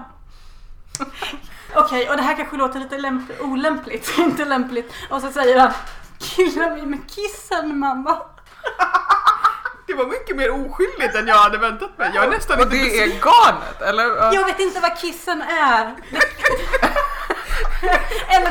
[1.74, 4.92] Okej, och det här kanske låter lite lämp- olämpligt, inte lämpligt.
[5.10, 5.72] Och så säger han
[6.18, 8.18] Killar mig med kissen mamma.
[9.86, 12.10] Det var mycket mer oskyldigt än jag hade väntat mig.
[12.14, 13.10] Jag är nästan Och lite det besviken.
[13.18, 14.04] är garnet eller?
[14.04, 14.34] Ja.
[14.34, 15.94] Jag vet inte vad kissen är.
[18.28, 18.50] Eller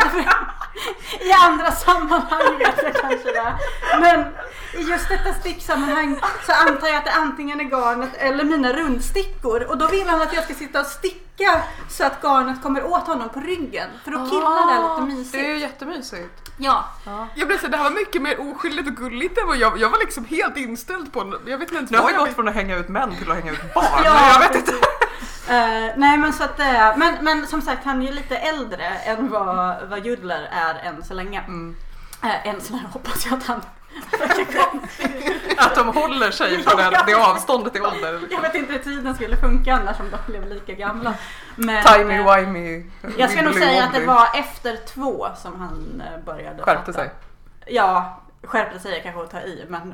[1.20, 3.56] i andra sammanhang vet jag kanske det.
[4.00, 4.20] Men
[4.74, 9.64] i just detta sticksammanhang så antar jag att det antingen är garnet eller mina rundstickor.
[9.64, 13.08] Och då vill han att jag ska sitta och sticka så att garnet kommer åt
[13.08, 13.90] honom på ryggen.
[14.04, 15.32] För då killar det lite mysigt.
[15.34, 16.50] Det är ju jättemysigt.
[16.60, 16.90] Ja,
[17.36, 19.90] Jag blev så det här var mycket mer oskyldigt och gulligt än vad jag, jag
[19.90, 21.34] var liksom helt inställd på.
[21.46, 23.38] Jag vet inte Nu har jag jag gått från att hänga ut män till att
[23.38, 23.86] hänga ut barn.
[24.04, 24.74] Ja, jag vet inte.
[25.50, 28.86] Eh, nej men så att är, men, men som sagt han är ju lite äldre
[28.86, 31.40] än vad, vad Judler är än så länge.
[31.40, 31.76] Mm.
[32.24, 33.62] Eh, än så länge hoppas jag att han
[35.58, 38.22] Att de håller sig på den, det avståndet i ålder.
[38.32, 41.14] Jag vet inte hur tiden skulle funka annars om de blev lika gamla.
[41.56, 42.86] Men, Timey wimey.
[43.18, 47.12] Jag ska nog säga att det var efter två som han började Skärpte sig.
[47.66, 49.94] Ja, skärpte sig är kanske att ta i, men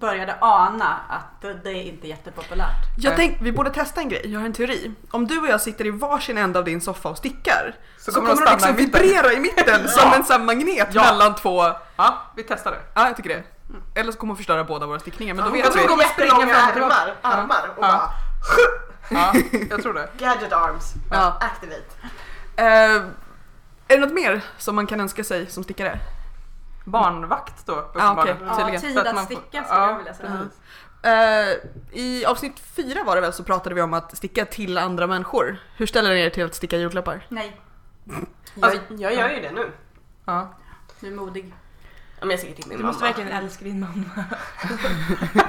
[0.00, 2.76] började ana att det, är inte jättepopulärt.
[2.98, 3.16] Jag Nej.
[3.16, 4.92] tänk, vi borde testa en grej, jag har en teori.
[5.10, 8.20] Om du och jag sitter i varsin ända av din soffa och stickar så, Så
[8.20, 11.02] kommer, de liksom vibrera i mitten som en sån magnet Ja.
[11.02, 11.64] mellan två...
[11.96, 12.80] Ja, vi testar det.
[12.94, 13.42] Ja, jag tycker det.
[14.00, 16.04] Eller så kommer hon förstöra båda våra stickningar, men då jag vet tror de kommer
[16.04, 17.88] springa armar, armar och Ja.
[17.88, 18.12] bara
[19.10, 19.32] Ja,
[19.70, 20.08] jag tror det.
[20.18, 20.92] gadget arms.
[21.10, 21.38] Ja.
[21.40, 21.84] Activate.
[22.56, 22.64] Eh,
[23.88, 25.98] är det något mer som man kan önska sig som stickare?
[26.84, 28.36] Barnvakt då, Ja, uppenbarligen.
[28.36, 28.46] okej.
[28.48, 28.80] Ja, Tydligen.
[28.80, 30.48] tid att att man får- sticka skulle ja, jag vilja säga.
[31.02, 35.06] Eh, I avsnitt fyra var det väl så pratade vi om att sticka till andra
[35.06, 35.56] människor.
[35.76, 37.26] Hur ställer ni er till att sticka julklappar?
[37.28, 37.60] Nej,
[38.54, 39.72] Jag, jag gör ju det nu.
[40.24, 40.54] Ja.
[41.00, 41.54] du är modig.
[42.20, 42.86] Ja, men jag till min Du mamma.
[42.86, 44.04] måste verkligen älska din mamma.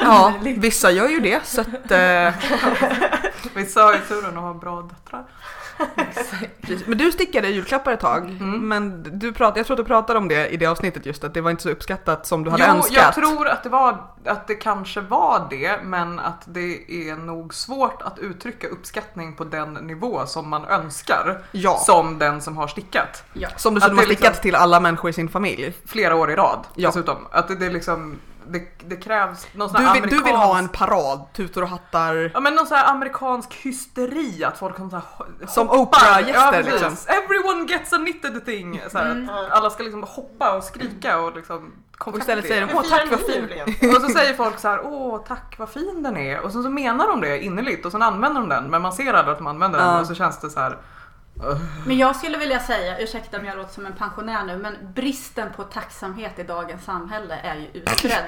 [0.00, 1.90] Ja, vissa gör ju det så att...
[1.90, 2.34] eh,
[3.54, 5.24] Vissa har ju turen att ha bra döttrar.
[6.86, 8.68] Men du stickade julklappar ett tag, Mm.
[8.68, 11.34] men du prat, jag tror att du pratade om det i det avsnittet just att
[11.34, 12.96] det var inte så uppskattat som du hade jo, önskat.
[12.96, 17.54] jag tror att det, var, att det kanske var det, men att det är nog
[17.54, 21.42] svårt att uttrycka uppskattning på den nivå som man önskar.
[21.52, 21.78] Ja.
[21.78, 23.24] Som den som har stickat.
[23.32, 23.48] Ja.
[23.56, 25.72] Som som har det stickat liksom- till alla människor i sin familj.
[25.86, 26.88] Flera år i rad Ja.
[26.88, 27.16] dessutom.
[27.30, 30.34] Att det, det är liksom, det, det krävs någon sån Du här vill, du vill
[30.34, 32.30] ha en amerikansk- parad, tutor och hattar.
[32.34, 35.98] Ja men någon sån här amerikansk hysteri att folk kommer så här, Som hoppar.
[35.98, 36.96] Oprah-gäster, ja, liksom.
[37.06, 38.82] Everyone gets a knitted thing.
[38.92, 39.28] Så här, Mm.
[39.28, 41.72] att Alla ska liksom hoppa och skrika och liksom
[42.04, 43.94] Och istället säger de åh tack vad fin.
[43.96, 46.40] Och så säger folk så här, åh tack vad fin den är.
[46.40, 48.70] Och så, så menar de det innerligt och sen använder de den.
[48.70, 50.00] Men man ser aldrig att de använder den Ja.
[50.00, 50.76] och så känns det så här.
[51.86, 55.48] Men jag skulle vilja säga, ursäkta om jag låter som en pensionär nu, men bristen
[55.56, 58.24] på tacksamhet i dagens samhälle är ju utbredd.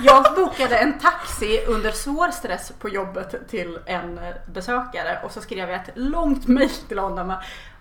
[0.00, 4.20] Jag bokade en taxi under svår stress på jobbet till en
[4.52, 7.34] besökare och så skrev jag ett långt mejl till honom.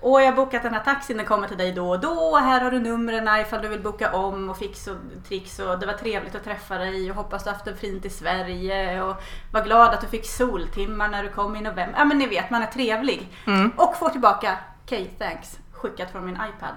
[0.05, 2.37] Åh, jag har bokat den här taxin, den kommer till dig då och då.
[2.37, 4.95] Här har du numren ifall du vill boka om och fix och
[5.27, 8.09] tricks och det var trevligt att träffa dig och hoppas du haft det fint i
[8.09, 9.15] Sverige och
[9.51, 11.95] var glad att du fick soltimmar när du kom i november.
[11.97, 13.29] Ja men ni vet, man är trevlig.
[13.77, 16.75] Och får tillbaka okej thanks skickat från min iPad.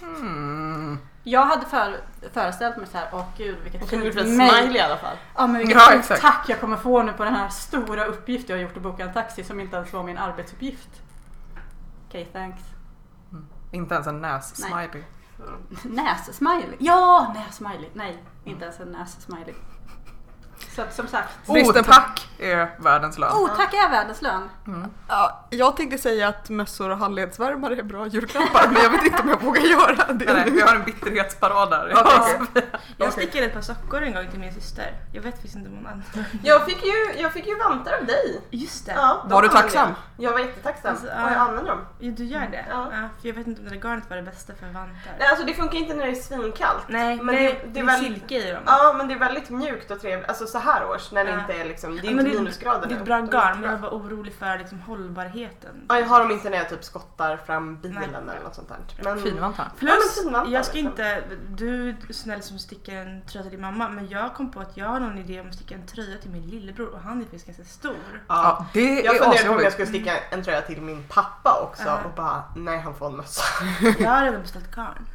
[0.00, 0.98] Hmm.
[1.22, 1.96] Jag hade för,
[2.32, 4.24] föreställt mig så här, åh gud vilket fint mejl.
[4.24, 5.16] smiley i alla fall.
[5.36, 5.76] Ja men vilket
[6.10, 8.82] Ja, tack jag kommer få nu på den här stora uppgift jag har gjort att
[8.82, 11.01] boka en taxi som inte ens var min arbetsuppgift.
[12.12, 12.62] Okej thanks.
[13.70, 15.04] Inte ens en näs-smiley.
[15.84, 16.76] Näs-smiley.
[16.78, 17.88] Ja, näs-smiley.
[17.94, 19.54] Nej, inte ens en näs-smiley.
[20.76, 21.28] Så att, som sagt.
[21.86, 23.32] Tack är världens lön.
[23.32, 24.48] Oh, tack är världens lön.
[25.08, 29.22] Ja, jag tänkte säga att mössor och handledsvärmare är bra julklappar men jag vet inte
[29.22, 30.32] om jag vågar göra det.
[30.32, 31.92] Nej, vi har en bitterhetsparad där.
[31.94, 32.66] Ja, okej.
[32.96, 34.94] Jag stickade ett par sockor en gång till min syster.
[35.12, 38.06] Jag vet faktiskt inte om hon använder Jag fick ju, jag fick ju vantar av
[38.06, 38.40] dig.
[38.50, 38.92] Just det.
[38.92, 39.88] Ja, de Var du tacksam?
[40.16, 40.24] Jag.
[40.24, 41.30] jag var jättetacksam Alltså, och ja.
[41.30, 41.80] jag använder dem.
[41.98, 42.64] Ja, du gör det?
[42.70, 42.86] Ja.
[43.20, 45.12] för jag vet inte om det där garnet var det bästa för vantar.
[45.18, 46.84] Nej, alltså det funkar inte när det är svinkallt.
[46.88, 48.62] Nej, men nej, det, det, det är är väldigt, silke i dem.
[48.66, 50.28] Ja, men det är väldigt mjukt och trevligt.
[50.28, 51.40] Alltså så här års när det Ja.
[51.40, 53.70] inte är liksom, det är Ja, inte men minusgrader Det är ett bra garn men
[53.70, 55.86] jag var orolig för liksom hållbarheten.
[55.88, 58.34] Ja, jag har dem inte när jag typ skottar fram bilen Nej.
[58.34, 58.78] eller något sånt där.
[59.04, 59.64] Men, Finvantar.
[59.64, 60.90] Ja, Plus, finvantar, jag ska liksom.
[60.90, 64.60] inte, du är snäll som stickar en tröja till din mamma men jag kom på
[64.60, 67.18] att jag har någon idé om att sticka en tröja till min lillebror och han
[67.18, 67.96] är faktiskt ganska stor.
[68.12, 68.22] Ja.
[68.28, 71.82] Ja, det Jag funderade på om jag skulle sticka en tröja till min pappa också
[71.86, 71.98] Ja.
[72.04, 73.42] och bara nej han får en mössa.
[73.98, 75.06] Jag har redan beställt garn.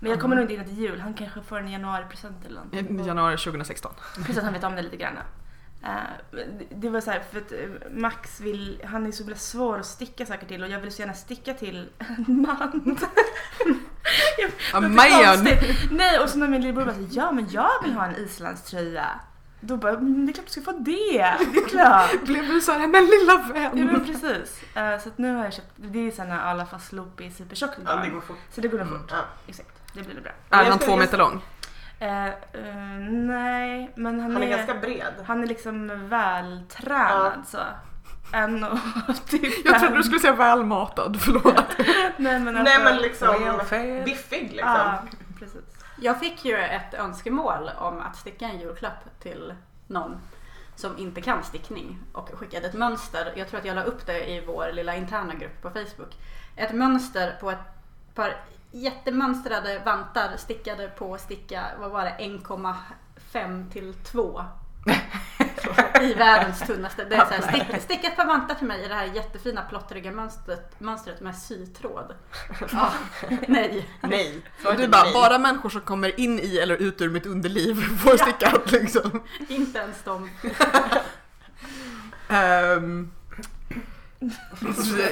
[0.00, 3.04] Men jag kommer nog inte in till jul, han kanske får en januari-present eller någonting.
[3.06, 3.92] Januari 2016.
[4.24, 5.18] Plus att han vet om det lite grann.
[5.84, 5.90] Eh,
[6.76, 7.58] det- var så här, för att eh,
[7.90, 11.02] Max vill, han är så himla svår att sticka saker till och jag vill så
[11.02, 12.98] gärna sticka till en man.
[14.72, 15.44] Jag- man.
[15.90, 19.06] Nej och så när min lillebror bara så, ja men jag vill ha en islandströja.
[19.60, 22.24] Då bara, "Mm, det är klart du ska få det, det är klart.
[22.26, 23.86] Blev du såhär, men lilla Ja vän.
[23.86, 24.62] men precis.
[24.76, 27.78] Eh, så att nu har jag köpt, det är såna alla fast loop är supertjockt
[27.84, 28.36] Ja, det går fort.
[28.54, 29.00] Så det går nog Mm.
[29.00, 29.10] fort.
[29.12, 29.24] Ja.
[29.46, 30.32] Exakt, det blir det bra.
[30.50, 31.42] Är han två meter lång?
[31.98, 32.34] Eh, eh,
[33.10, 35.14] nej, men han, Han är ganska bred.
[35.26, 37.58] Han är liksom vältränad så.
[38.32, 39.50] 1,85.
[39.64, 41.64] Jag trodde du skulle säga välmatad, förlåt.
[42.16, 42.62] Nej men alltså.
[42.62, 43.60] Nej men liksom
[44.04, 44.68] biffig liksom.
[44.68, 45.02] Ja,
[45.38, 45.60] precis.
[45.96, 49.54] Jag fick ju ett önskemål om att sticka en julklapp till
[49.86, 50.16] någon
[50.76, 53.32] som inte kan stickning och skickade ett mönster.
[53.36, 56.16] Jag tror att jag la upp det i vår lilla interna grupp på Facebook.
[56.56, 57.58] Ett mönster på ett
[58.14, 58.36] par
[58.70, 64.44] jättemönstrade vantar stickade på sticka, vad var det, 1,5 till 2.
[66.02, 67.04] I världens tunnaste.
[67.04, 69.62] Det är så här, stick, sticka ett par vantar till mig i det här jättefina
[69.62, 72.14] plottriga mönstret, mönstret med sytråd.
[72.72, 72.92] Ja,
[73.48, 73.88] nej.
[74.00, 74.42] Nej.
[74.64, 78.16] Och du bara, bara människor som kommer in i eller ut ur mitt underliv får
[78.16, 79.22] stickat liksom.
[79.48, 80.30] Inte ens de.
[82.28, 83.10] Ehm,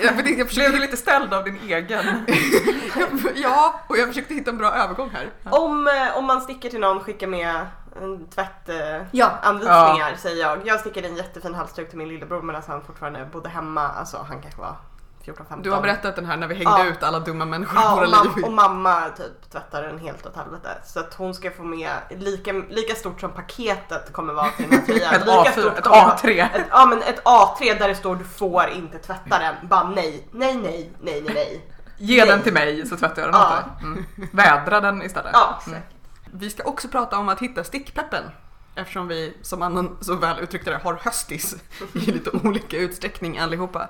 [0.02, 2.26] jag, jag, Blev du lite ställd av din egen?
[3.34, 5.30] ja, och jag försökte hitta en bra övergång här.
[5.44, 7.66] Om, eh, om man sticker till någon, skicka med
[8.02, 9.30] en tvättanvisningar Ja.
[9.42, 10.66] anvisningar säger jag.
[10.66, 13.88] Jag stickade en jättefin halsduk till min lillebror medan han fortfarande bodde hemma.
[13.88, 14.76] Alltså han kanske var
[15.32, 15.62] 14-15.
[15.62, 16.86] Du har berättat den här när vi hängde Ja.
[16.86, 18.44] ut alla dumma människor i Ja, våra och, mam- liv.
[18.44, 20.68] och mamma typ tvättar den helt åt helvete.
[20.86, 24.78] Så att hon ska få med lika, lika stort som paketet kommer vara till den
[24.78, 25.14] här tröjan.
[25.14, 26.48] Ett lika A4, stort ett kommer vara- A3.
[26.54, 29.54] Ett, ja men ett A3 där det står du får inte tvätta den.
[29.68, 31.64] Bara nej, nej, nej, nej, nej, nej.
[32.00, 32.26] Ge Nej.
[32.26, 33.46] den till mig så tvättar jag den Ja.
[33.58, 33.88] åt dig.
[33.88, 34.04] Mm.
[34.32, 35.30] Vädra den istället.
[35.32, 35.80] Ja, Mm.
[36.32, 38.24] Vi ska också prata om att hitta stickpeppen.
[38.74, 41.56] Eftersom vi, som Annan så väl uttryckte det, har höstis
[41.94, 43.88] i lite olika utsträckning allihopa.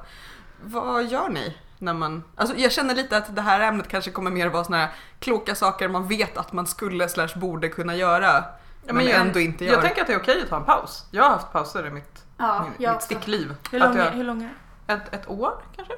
[0.62, 2.24] Vad gör ni när man...
[2.36, 5.54] Alltså jag känner lite att det här ämnet kanske kommer mer vara såna här kloka
[5.54, 8.44] saker man vet att man skulle slash borde kunna göra.
[8.86, 9.72] Ja, men jag, ändå inte gör.
[9.72, 11.06] Jag tänker att det är okej att ta en paus.
[11.10, 13.54] Jag har haft pauser i mitt, Ja, min, mitt stickliv.
[13.70, 14.50] Hur Att långa, jag, hur långa?
[14.86, 15.94] ett, ett år kanske?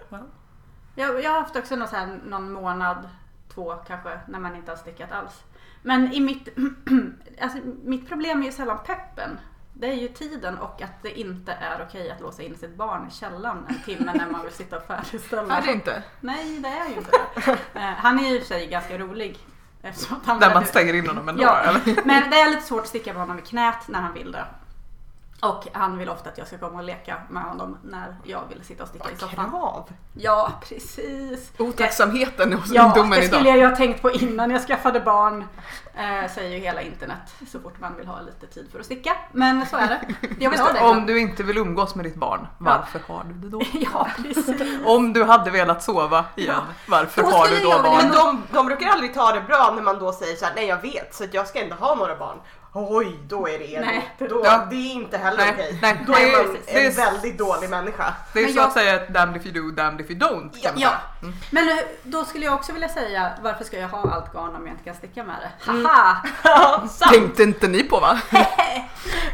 [0.94, 3.08] Jag, jag har haft också någon, så här, någon månad,
[3.54, 5.42] två kanske, när man inte har stickat alls.
[5.82, 6.48] Men i mitt,
[7.40, 9.38] alltså, mitt problem är ju sällan peppen.
[9.80, 13.06] Det är ju tiden och att det inte är okej att låsa in sitt barn
[13.08, 15.56] i källaren en timme när man vill sitta och färdigställa.
[15.56, 16.02] Är det inte?
[16.20, 17.52] Nej, det är ju inte det.
[17.80, 19.38] Eh, Han är ju i och för sig ganska rolig.
[20.40, 21.80] Där man stänger in honom ändå Ja, eller?
[22.06, 24.44] men det är lite svårt att sticka med honom i knät när han vill det.
[25.42, 28.64] Och han vill ofta att jag ska komma och leka med honom när jag vill
[28.64, 29.50] sitta och sticka i soffan.
[29.50, 29.88] Krav.
[30.14, 31.52] Ja, precis.
[31.58, 33.52] Otacksamheten hos Ja, ungdomen det skulle idag.
[33.52, 35.44] jag ju ha tänkt på innan jag skaffade barn.
[35.94, 37.18] Eh, säger ju hela internet
[37.52, 39.16] så fort man vill ha lite tid för att sticka.
[39.32, 40.00] Men så är det.
[40.38, 40.80] Jag vill ha det.
[40.80, 43.62] Om du inte vill umgås med ditt barn, varför har du det då?
[43.92, 44.62] Ja, precis.
[44.84, 47.96] Om du hade velat sova igen, varför Då har du då barn?
[47.96, 50.66] Men de, de brukar aldrig ta det bra när man då säger så här: nej
[50.66, 52.36] jag vet så att jag ska inte ha några barn.
[52.72, 54.10] Oj, då är det Nej.
[54.18, 54.66] Då, Ja.
[54.70, 55.78] Det är inte heller Nej, okej.
[55.82, 58.14] nej, Då är man är- en väldigt dålig människa.
[58.32, 60.34] Det är Men så jag- att säga damned if you do, damned if you don't.
[60.40, 60.70] Man Ja.
[60.74, 60.90] säga.
[61.50, 64.66] Men eh, då skulle jag också vilja säga varför ska jag ha allt garn om
[64.66, 65.70] jag inte kan sticka med det?
[65.70, 65.84] Mm.
[65.84, 66.88] Haha!
[67.12, 68.20] Tänkte inte ni på va?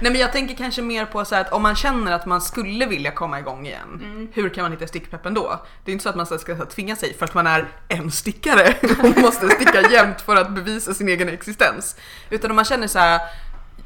[0.01, 2.41] Nej men jag tänker kanske mer på så här att om man känner att man
[2.41, 4.29] skulle vilja komma igång igen, Mm.
[4.33, 5.61] hur kan man hitta stickpeppen då?
[5.85, 8.11] Det är inte så att man ska här tvinga sig för att man är en
[8.11, 11.97] stickare och måste sticka jämt för att bevisa sin egen existens.
[12.31, 13.21] Utan om man känner så här,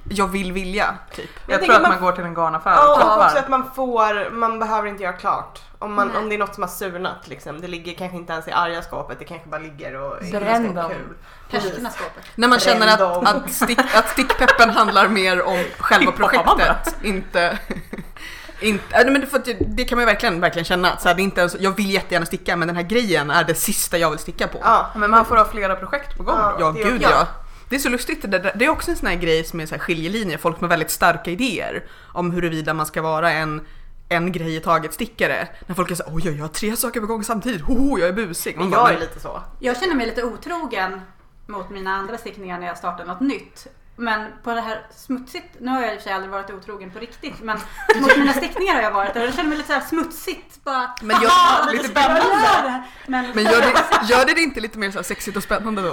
[0.09, 1.31] jag vill vilja, typ.
[1.47, 3.49] Jag, tänker tror att man- man går till en garnaffär och Ja, och också att
[3.49, 5.61] man får, man behöver inte göra klart.
[5.79, 6.17] Om, man, Nej.
[6.17, 7.61] om det är något som har surnat liksom.
[7.61, 10.75] Det ligger kanske inte ens i arga skåpet, det kanske bara ligger och är Bränn
[10.75, 11.17] ganska kul.
[11.91, 12.25] Skåpet.
[12.35, 13.01] När man känner att,
[13.37, 17.59] att, stick, att stickpeppen handlar mer om själva projektet, inte
[18.61, 20.97] inte, äh, men för att det, det kan man ju verkligen, verkligen känna.
[20.97, 23.45] Så här, det är inte ens, jag vill jättegärna sticka men den här grejen är
[23.45, 24.59] det sista jag vill sticka på.
[24.65, 26.55] Ja, Men man får ha flera projekt på gång Ja.
[26.59, 26.65] då.
[26.81, 27.27] Ja, gud ja.
[27.71, 29.83] Det är så lustigt, det, är också en sån här grej som är så här
[29.83, 33.61] skiljelinje, folk med väldigt starka idéer om huruvida man ska vara en
[34.11, 35.49] en grej i taget stickare.
[35.67, 38.09] När folk är så här, oj jag har tre saker på gång samtidigt, hoho jag
[38.09, 38.57] är busig.
[38.57, 39.43] Man men bara, jag är lite så.
[39.59, 41.01] Jag känner mig lite otrogen
[41.47, 43.67] mot mina andra stickningar när jag startar något nytt.
[44.01, 46.91] Men på det här smutsigt, nu har jag i och för sig aldrig varit otrogen
[46.91, 47.59] på riktigt, men
[48.01, 50.65] mot mina stickningar har jag varit och jag känner mig lite så här smutsigt.
[50.65, 54.79] Bara, Men jag- "Haha, lite gör spännande." Men, Men gör det, gör det inte lite
[54.79, 55.93] mer så här sexigt och spännande då?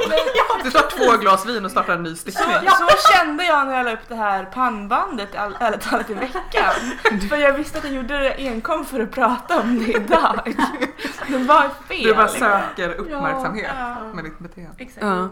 [0.63, 2.47] Du tar två glas vin och startar en ny Så, stickning.
[2.69, 6.73] så kände jag när jag la upp det här pannbandet all- ärligt talat i veckan.
[7.29, 10.55] För jag visste att jag gjorde det enkom för att prata om det idag.
[11.27, 12.03] Det var fel.
[12.03, 12.39] Du bara liksom.
[12.39, 13.95] söker uppmärksamhet Ja.
[14.13, 14.75] med ditt beteende.
[14.77, 15.05] Exakt.
[15.05, 15.29] Ja.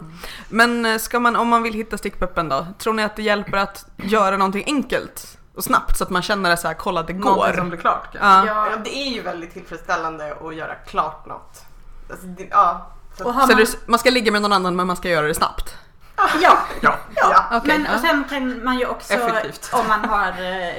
[0.49, 3.57] Men eh, ska man, om man vill hitta stickpeppen då, tror ni att det hjälper
[3.57, 7.13] att göra någonting enkelt och snabbt så att man känner det så här, kolla det
[7.13, 7.69] Någonting som går?
[7.69, 8.51] blir klart kanske.
[8.53, 8.67] Ja.
[8.71, 11.65] ja, det är ju väldigt tillfredsställande att göra klart något.
[12.11, 12.91] Alltså, det, ja.
[13.17, 15.27] Så, har Så man, det, man ska ligga med någon annan men man ska göra
[15.27, 15.75] det snabbt?
[16.41, 16.97] ja, Ja.
[17.15, 17.45] ja.
[17.51, 19.69] Okej, men och sen kan man ju också, Effektivt.
[19.73, 20.73] om man har eh,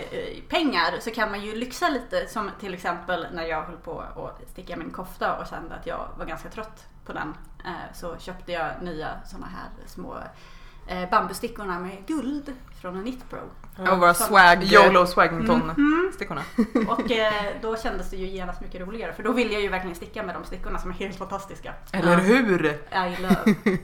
[0.48, 2.26] pengar, så kan man ju lyxa lite.
[2.28, 6.08] Som till exempel när jag höll på att sticka min kofta och kände att jag
[6.18, 7.34] var ganska trött på den.
[7.64, 10.16] Eh, så köpte jag nya såna här små
[10.86, 13.38] eh, bambustickorna med guld från Knit Pro.
[13.92, 14.62] Och våra swag...
[14.64, 16.10] YOLO Swagington Mm.
[16.14, 16.42] stickorna.
[16.88, 19.96] Och eh, då kändes det ju genast mycket roligare för då ville jag ju verkligen
[19.96, 21.74] sticka med de stickorna som är helt fantastiska.
[21.92, 22.66] Eller hur?
[22.66, 23.56] I love.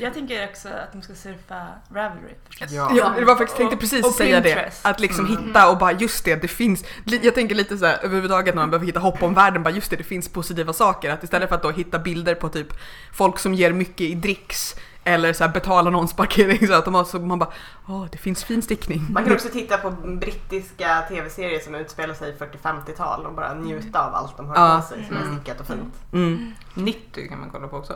[0.00, 2.34] Jag tänker också att de ska surfa Ravelry.
[2.68, 2.92] Ja.
[2.94, 4.48] Ja, det var faktiskt, tänkte precis Och säga det.
[4.54, 4.86] Pinterest.
[4.86, 5.46] Att liksom Mm.
[5.46, 6.84] hitta och bara just det, det finns.
[7.04, 9.90] Jag tänker lite så här överhuvudtaget när man behöver hitta hopp om världen, bara just
[9.90, 11.10] det, det finns positiva saker.
[11.10, 12.68] Att istället för att då hitta bilder på typ
[13.12, 14.74] folk som ger mycket i dricks
[15.08, 17.50] eller så här betala någons parkering så att de har så man bara,
[17.88, 19.06] åh det finns fin stickning.
[19.10, 24.06] Man kan också titta på brittiska tv-serier som utspelar sig i 40-50-tal och bara njuta
[24.06, 24.80] av allt de har Ja.
[24.80, 25.94] på sig som är stickat och fint.
[26.12, 26.52] Mm.
[26.74, 27.92] 90 kan man kolla på också.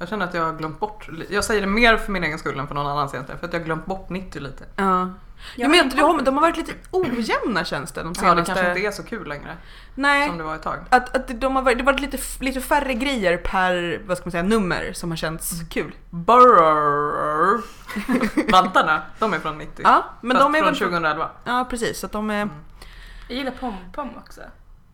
[0.00, 2.58] Jag känner att jag har glömt bort, jag säger det mer för min egen skull
[2.58, 4.64] än för någon annans egentligen, för att jag har glömt bort 90 lite.
[4.76, 4.82] Ja.
[5.56, 8.12] Jag Jag men, har de, har, de har varit lite ojämna känns det de Ja,
[8.12, 8.44] det senaste...
[8.54, 9.56] kanske inte är så kul längre
[9.94, 10.28] Nej.
[10.28, 10.78] som det var ett tag.
[10.90, 14.24] Att, att de har varit, det har varit lite, lite färre grejer per, vad ska
[14.26, 15.66] man säga, nummer som har känts Mm.
[15.68, 15.94] kul.
[16.10, 17.60] Burr.
[18.52, 19.80] Vantarna, de är från 90.
[19.84, 20.78] Ja, men Fast de är från väl...
[20.78, 21.30] 2011.
[21.44, 21.98] Ja, precis.
[21.98, 22.48] Så att de är...
[23.28, 24.40] Jag gillar Pom-Pom också.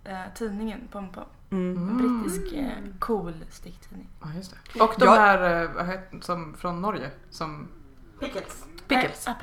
[0.05, 1.25] Eh, tidningen Pom-Pom.
[1.51, 1.77] Mm.
[1.89, 2.69] En brittisk eh,
[2.99, 4.09] cool sticktidning.
[4.23, 4.81] Ja, just det.
[4.81, 7.69] Och de Jag- här eh, vad heter, som från Norge, som
[8.21, 8.65] Pickles.
[8.89, 9.27] Pickles.
[9.27, 9.35] Eh.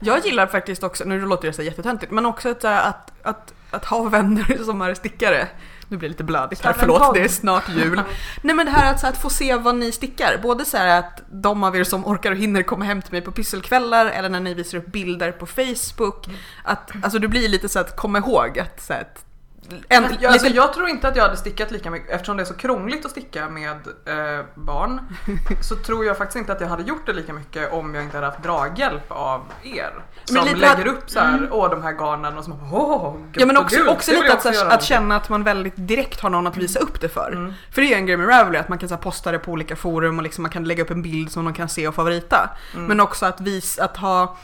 [0.00, 3.84] Jag gillar faktiskt också, nu låter det så jättetöntigt, men också att, att, att, att
[3.84, 5.48] ha vänner som är stickare.
[5.88, 8.02] Nu blir det lite blödigt här, förlåt det är snart jul.
[8.42, 10.76] Nej men det här att, så här, att få se vad ni stickar, både så
[10.76, 14.06] här att de av er som orkar och hinner komma hem till mig på pysselkvällar
[14.06, 16.26] eller när ni visar upp bilder på Facebook.
[16.64, 19.24] Att, alltså det blir lite så att komma ihåg att, så här, att
[19.70, 22.42] en, Jag, lite, alltså, jag tror inte att jag hade stickat lika mycket eftersom det
[22.42, 25.00] är så krångligt att sticka med eh, barn.
[25.60, 28.16] så tror jag faktiskt inte att jag hade gjort det lika mycket om jag inte
[28.16, 29.92] hade haft draghjälp av er.
[30.24, 33.42] Som lite lägger att- upp så här, åh de här garnen och så åh gud,
[33.42, 36.30] Ja men också, gud, också lite jag att, att känna att man väldigt direkt har
[36.30, 37.32] någon att visa upp det för.
[37.32, 37.52] Mm.
[37.70, 39.38] För det är ju en grej med Ravelry att man kan så här, posta det
[39.38, 41.88] på olika forum och liksom, man kan lägga upp en bild som de kan se
[41.88, 42.50] och favorita.
[42.74, 42.86] Mm.
[42.86, 44.36] Men också att visa, att ha,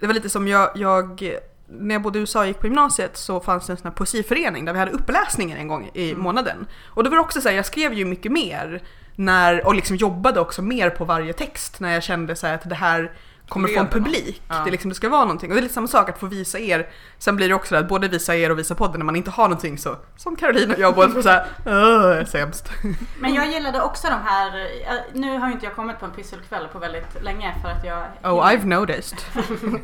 [0.00, 1.38] det var lite som jag, jag
[1.70, 3.94] när jag bodde i USA och gick på gymnasiet så fanns det en sån här
[3.96, 6.22] poesiförening där vi hade uppläsningar en gång i Mm.
[6.22, 6.66] månaden.
[6.86, 8.82] Och då var det också så här, jag skrev ju mycket mer
[9.16, 12.74] när, och liksom jobbade också mer på varje text när jag kände så att det
[12.74, 13.12] här
[13.48, 14.42] kommer få en publik.
[14.48, 14.62] Ja.
[14.64, 15.50] Det, liksom, det ska vara någonting.
[15.50, 16.88] Och det är lite samma sak att få visa er.
[17.18, 19.30] Sen blir det också det att både visa er och visa podden när man inte
[19.30, 22.70] har någonting så, som Caroline och jag båda får såhär, öh, sämst.
[23.18, 26.12] Men jag gillade också de här, eh, nu har ju inte jag kommit på en
[26.12, 29.18] pysselkväll på väldigt länge för att jag Oh, I've noticed.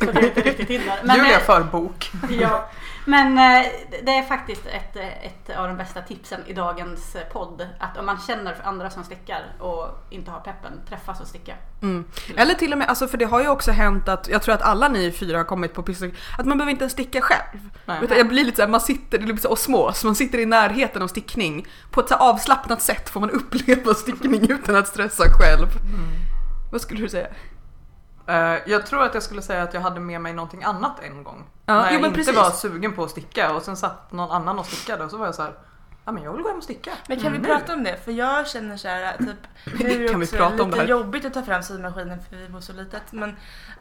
[0.01, 1.01] så det är inte riktigt hinner.
[1.05, 2.11] Men, Julia eh, för bok.
[2.31, 2.71] Ja,
[3.05, 3.66] men eh,
[4.02, 7.68] det är faktiskt ett, ett av de bästa tipsen i dagens eh, podd.
[7.78, 11.55] Att om man känner för andra som stickar och inte har peppen, träffas och sticka.
[11.82, 12.05] Mm.
[12.36, 14.62] Eller till och med, alltså för det har ju också hänt att, jag tror att
[14.62, 17.70] alla ni fyra har kommit på pyssel, att man behöver inte ens sticka själv.
[17.84, 17.98] Nej.
[18.02, 21.02] Utan jag blir lite såhär, man sitter, det blir så osmos, man sitter i närheten
[21.02, 21.66] av stickning.
[21.90, 25.68] På ett så avslappnat sätt får man uppleva stickning utan att stressa själv.
[26.72, 27.26] Vad skulle du säga?
[28.27, 31.25] Eh, jag tror att jag skulle säga att jag hade med mig någonting annat en
[31.25, 31.45] gång.
[31.66, 32.37] Ja, när jo, jag men inte precis.
[32.37, 35.27] var sugen på att sticka och sen satt någon annan och stickade och så var
[35.27, 35.53] jag så här,
[36.05, 36.91] ja men jag vill gå hem och sticka.
[37.09, 37.45] Men kan vi Nu.
[37.49, 37.97] prata om det?
[38.05, 39.29] För jag känner så här, typ,
[39.81, 40.89] nu är det Kan vi också prata om lite det här?
[40.89, 43.12] jobbigt att ta fram symaskinen för vi bor så litet.
[43.12, 43.37] Men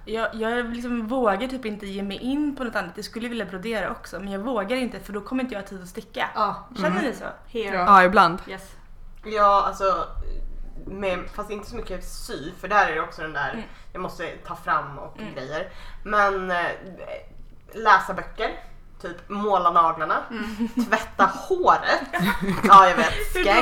[0.06, 2.92] jag, jag liksom vågar typ inte ge mig in på något annat.
[2.96, 5.68] Jag skulle vilja brodera också men jag vågar inte för då kommer inte jag ha
[5.68, 6.30] tid att sticka.
[6.36, 7.26] Ja, Känner ni så?
[7.60, 7.76] here.
[7.76, 8.40] Ja, ibland.
[8.48, 8.72] Yes.
[9.26, 10.08] Ja, alltså.
[10.86, 13.64] Med, fast inte så mycket sy, för där är det också den där, Mm.
[13.94, 15.34] jag måste ta fram och Mm.
[15.34, 15.70] grejer.
[16.04, 16.66] Men eh,
[17.74, 18.52] läsa böcker,
[19.04, 20.16] typ måla naglarna,
[20.90, 22.02] tvätta håret.
[22.68, 23.14] Ja, jag vet.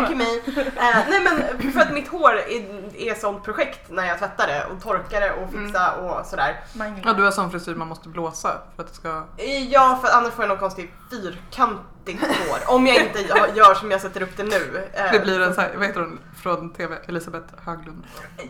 [0.09, 0.15] Då?
[0.15, 0.23] me.
[0.55, 4.65] Eh, nej men för att mitt hår är, är sånt projekt när jag tvättar det
[4.65, 6.59] och torkar det och fixa och sådär.
[7.05, 9.23] Ja du har sån frisyr man måste blåsa för att det ska...
[9.37, 12.75] Eh, Ja, för annars får jag någon konstig fyrkantigt hår.
[12.75, 13.21] Om jag inte
[13.55, 14.89] gör- som jag sätter upp det nu.
[14.93, 16.97] Eh, Det blir en sån här, vad heter hon från TV?
[17.07, 18.03] Elisabeth Höglund.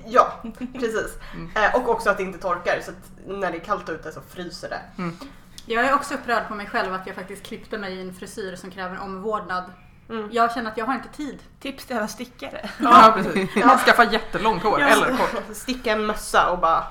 [0.06, 0.34] Ja,
[0.74, 1.18] precis.
[1.34, 1.52] Mm.
[1.56, 4.20] Eh, och också att det inte torkar så att när det är kallt ute så
[4.30, 5.04] fryser det.
[5.66, 8.56] Jag är också upprörd på mig själv att jag faktiskt klippte mig i en frisyr
[8.56, 9.64] som kräver omvårdnad.
[10.10, 10.30] Mm.
[10.32, 11.40] Jag känner att jag har inte tid.
[11.60, 12.70] Tips till alla stickare.
[12.80, 13.54] Ja, precis.
[13.86, 15.56] Skaffa jättelångt hår eller kort.
[15.56, 16.84] Sticka en mössa och bara...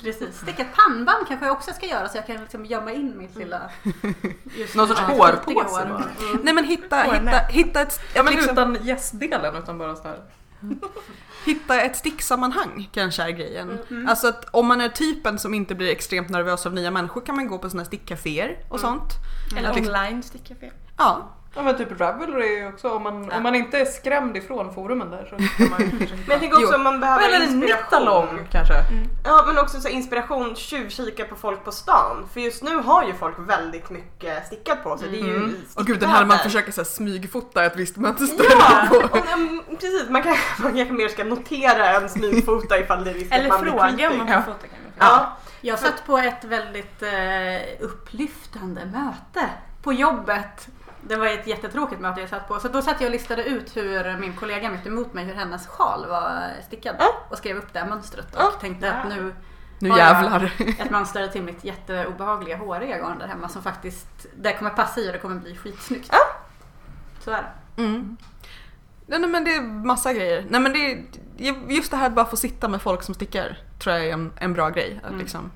[0.00, 0.40] Precis.
[0.40, 3.36] Sticka ett pannband kanske jag också ska göra så jag kan liksom gömma in mitt
[3.36, 3.70] lilla...
[4.44, 6.02] just Någon sorts ja, hårpåse hår.
[6.20, 6.40] Mm.
[6.42, 10.18] Nej men hitta, hitta, hitta ett, Ja men liksom, utan gästdelen utan bara så här.
[11.44, 13.78] hitta ett sticksammanhang kanske är grejen.
[13.90, 14.08] Mm.
[14.08, 17.36] Alltså att om man är typen som inte blir extremt nervös av nya människor kan
[17.36, 19.12] man gå på såna här stickcaféer och sånt.
[19.56, 20.70] Eller Att liksom- online stickcafé.
[20.96, 25.10] Ja, Ja men typ Ravelry också om man, om man inte är skrämd ifrån forumen
[25.10, 26.76] där så kan man kanske Men jag tänker också Jo.
[26.76, 27.84] om man behöver Eller en inspiration.
[27.84, 28.74] nittalong kanske.
[29.24, 32.28] Ja men också så inspiration, tjuvkika på folk på stan.
[32.32, 35.08] För just nu har ju folk väldigt mycket stickat på sig.
[35.10, 35.56] Det är ju Mm.
[35.76, 38.46] och gud den här man försöker så här, smygfota ett visst mönster.
[38.50, 38.96] Ja, på.
[38.96, 40.08] och, mm, precis.
[40.10, 43.48] Man, kan, man kanske mer ska notera en smygfota ifall det är risk att Eller
[43.48, 44.16] man blir fråga om creepy.
[44.18, 44.42] man Ja.
[44.42, 45.06] får fota kan man fråga.
[45.22, 45.36] Ja.
[45.60, 49.48] Jag satt på ett väldigt eh, upplyftande möte
[49.82, 50.68] på jobbet.
[51.08, 52.60] Det var ett jättetråkigt möte jag satt på.
[52.60, 55.66] Så då satt jag och listade ut hur min kollega mitt emot mig, hur hennes
[55.66, 56.96] sjal var stickad.
[56.98, 57.06] Ja.
[57.30, 58.50] Och skrev upp det här mönstret och Ja.
[58.60, 59.34] tänkte att nu
[59.78, 60.52] Nu har jävlar.
[60.78, 65.08] ett mönster till mitt jätteobehagliga håriga garn där hemma som faktiskt, det kommer passa i
[65.08, 66.08] och det kommer bli skitsnyggt.
[66.12, 66.18] Ja.
[67.20, 67.42] Så är
[67.76, 67.82] det.
[67.82, 68.16] Mm.
[69.06, 70.46] Nej, nej men det är massa grejer.
[70.48, 71.04] Nej men det är,
[71.72, 74.32] just det här att bara få sitta med folk som stickar tror jag är en,
[74.36, 75.00] en bra grej.
[75.02, 75.20] Att Mm.
[75.20, 75.50] liksom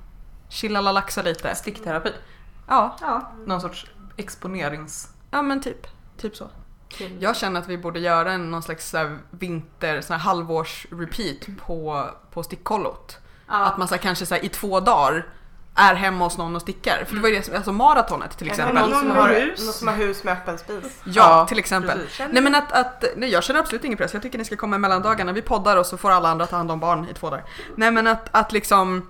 [0.49, 0.81] chilla
[1.23, 1.55] lite.
[1.55, 2.11] Stickterapi.
[2.67, 3.31] Ja, Ja.
[3.45, 3.85] Någon sorts
[4.17, 5.13] exponerings...
[5.31, 5.87] ja men typ.
[6.17, 6.49] Typ så.
[6.97, 7.17] till...
[7.21, 11.57] Jag känner att vi borde göra en någon slags så vinter, sån här halvårs repeat
[11.65, 13.17] på, på stickkollot.
[13.47, 13.65] ja.
[13.65, 15.27] Att man så här, kanske så här, i två dagar
[15.75, 17.03] är hemma hos någon och stickar.
[17.07, 18.89] För det var ju det som, alltså maratonet till exempel.
[18.89, 19.65] Någon som, har, hus.
[19.65, 21.01] någon som har hus med öppen spis.
[21.03, 21.99] Ja, Ja, till exempel.
[21.99, 22.25] precis.
[22.31, 24.13] Nej men att, att nej, jag känner absolut ingen press.
[24.13, 25.31] Jag tycker ni ska komma i mellandagarna.
[25.31, 27.45] Vi poddar och så får alla andra ta hand om barn i två dagar.
[27.75, 29.09] Nej men att, att liksom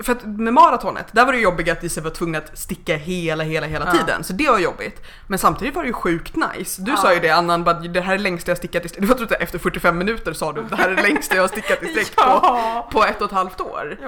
[0.00, 3.44] för att med maratonet, där var det jobbiga att vi var tvungna att sticka hela,
[3.44, 3.92] hela, hela Ja.
[3.92, 4.24] tiden.
[4.24, 5.02] Så det var jobbigt.
[5.26, 6.82] Men samtidigt var det ju sjukt nice.
[6.82, 6.96] Du Ja.
[6.96, 9.04] sa ju det Annan, bara, det här är längsta jag stickat i sträck.
[9.08, 11.48] Var tror jag efter 45 minuter sa du, det här är det längsta jag har
[11.48, 12.88] stickat i sträck på, Ja.
[12.92, 13.98] på ett och ett halvt år.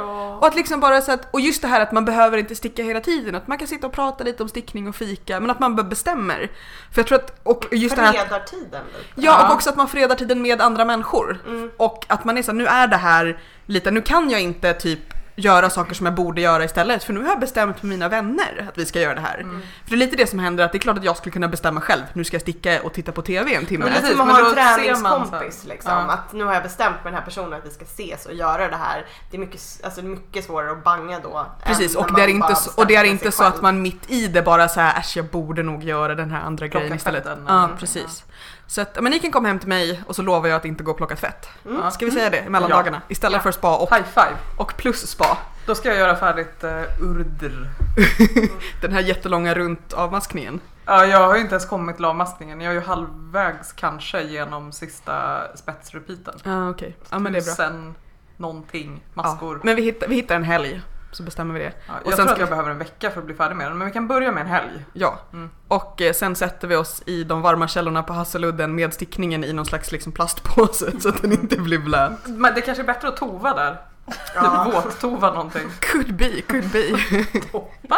[0.41, 2.83] Och att liksom bara så att, och just det här att man behöver inte sticka
[2.83, 5.61] hela tiden, att man kan sitta och prata lite om stickning och fika, men att
[5.61, 6.51] man bestämmer.
[6.93, 9.05] För jag tror att, och just det här att, Fredar tiden lite.
[9.15, 9.49] Ja, Ja.
[9.49, 11.39] och också att man fredar tiden med andra människor.
[11.47, 11.71] Mm.
[11.77, 14.73] Och att man är så här, nu är det här lite, nu kan jag inte
[14.73, 15.01] typ
[15.37, 18.67] göra saker som jag borde göra istället för nu har jag bestämt med mina vänner
[18.69, 19.39] att vi ska göra det här.
[19.39, 19.63] Mm.
[19.85, 21.49] För det är lite det som händer att det är klart att jag skulle kunna
[21.49, 23.85] bestämma själv, nu ska jag sticka och titta på TV en timme.
[23.85, 25.93] Men det är precis, som att ha en träningskompis liksom.
[25.93, 25.99] Ja.
[25.99, 28.69] Att nu har jag bestämt med den här personen att vi ska ses och göra
[28.69, 29.07] det här.
[29.31, 31.47] Det är mycket, alltså, mycket svårare att banga då.
[31.65, 34.27] Precis, och det är inte, så, och det är inte så att man mitt i
[34.27, 37.25] det bara så här, äsch jag borde nog göra den här andra Plocka grejen istället.
[37.25, 38.25] tvätten Ja, precis.
[38.69, 40.85] Så att, men ni kan komma hem till mig och så lovar jag att inte
[40.85, 41.49] gå och plocka tvätt.
[41.63, 41.91] Ja.
[41.91, 43.03] Ska vi säga det i mellandagarna?
[43.09, 43.43] Istället Ja.
[43.43, 44.37] för spa och, High five.
[44.57, 45.26] och plus spa.
[45.67, 47.69] Då ska jag göra färdigt uh, urdr.
[48.81, 50.61] Den här jättelånga runt avmaskningen.
[50.87, 52.61] Ja, jag har ju inte ens kommit till avmaskningen.
[52.61, 56.35] Jag är ju halvvägs kanske genom sista spetsrepeaten.
[56.45, 57.55] Ja okej, ja men det är bra.
[57.55, 57.95] Sen
[58.37, 59.57] någonting, maskor.
[59.57, 61.73] Ja, men vi hittar, vi hittar en helg så bestämmer vi det.
[61.87, 63.35] Ja, och jag sen tror ska att jag vi- behöver en vecka för att bli
[63.35, 64.85] färdig med den, men vi kan börja med en helg.
[64.93, 65.51] Ja, Mm.
[65.69, 69.53] och eh, sen sätter vi oss i de varma källorna på Hasseludden med stickningen i
[69.53, 72.27] någon slags liksom plastpåse så att den inte blir blöt.
[72.27, 73.81] Men det kanske är bättre att tova där.
[74.35, 74.65] Ja.
[74.65, 75.69] Typ våttova någonting.
[75.81, 76.83] Could be, could be.
[77.89, 77.97] Va?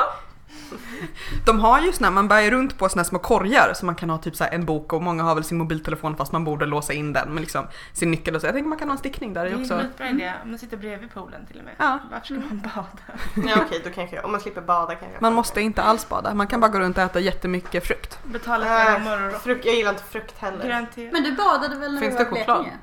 [1.47, 4.11] De har ju såna, man bär ju runt på såna små korgar så man kan
[4.11, 6.67] ha typ så här en bok och många har väl sin mobiltelefon fast man borde
[6.67, 8.47] låsa in den med liksom sin nyckel och så.
[8.47, 9.79] Jag tänker man kan ha en stickning där Det i är en också.
[9.79, 10.33] skitbra idé.
[10.43, 11.75] Om man sitter bredvid poolen till och med.
[11.79, 11.99] Ja.
[12.11, 13.49] Varför ska man bada?
[13.55, 16.09] Ja okej, då kanske jag, om man slipper bada kanske jag Man måste inte alls
[16.09, 18.19] bada, man kan bara gå runt och äta jättemycket frukt.
[18.25, 19.43] Betala för Äh, morgonrock.
[19.43, 20.65] frukt, jag gillar inte frukt heller.
[20.67, 21.11] Grönt te.
[21.13, 22.45] Men du badade väl när Finns du det var i?
[22.45, 22.77] Blekinge?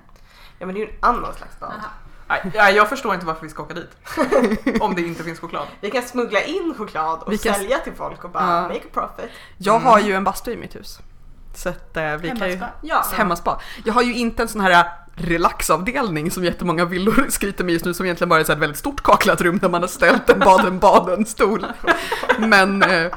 [0.59, 1.69] Ja men det är ju en annan slags bad.
[1.69, 1.87] Aha.
[2.27, 3.89] Nej, jag förstår inte varför vi ska åka dit.
[4.81, 5.67] Om det inte finns choklad.
[5.81, 8.61] Vi kan smuggla in choklad och Vi kan- sälja till folk och bara Ja.
[8.61, 9.31] make a profit.
[9.57, 9.87] Jag Mm.
[9.87, 10.99] har ju en bastu i mitt hus.
[11.53, 12.55] Så att eh, vi kan ju...
[12.55, 12.69] Hemmaspa.
[12.81, 13.05] Ja.
[13.13, 13.61] Hemmaspa.
[13.85, 14.85] Jag har ju inte en sån här
[15.15, 19.03] relaxavdelning som jättemånga villor skryter med just nu som egentligen bara är ett väldigt stort
[19.03, 21.65] kaklat rum där man har ställt en baden-baden-stol.
[22.39, 23.11] Men eh,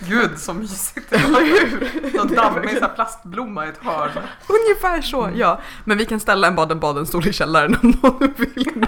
[0.00, 1.12] Gud så mysigt.
[1.12, 2.16] eller hur?
[2.16, 4.10] Någon dammig plastblomma i ett hörn.
[4.46, 5.60] Ungefär så, ja.
[5.84, 8.86] Men vi kan ställa en baden-baden-stol i källaren om någon vill.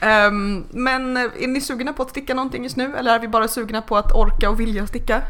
[0.00, 3.28] Ehm, men eh, är ni sugna på att sticka någonting just nu eller är vi
[3.28, 5.22] bara sugna på att orka och vilja sticka?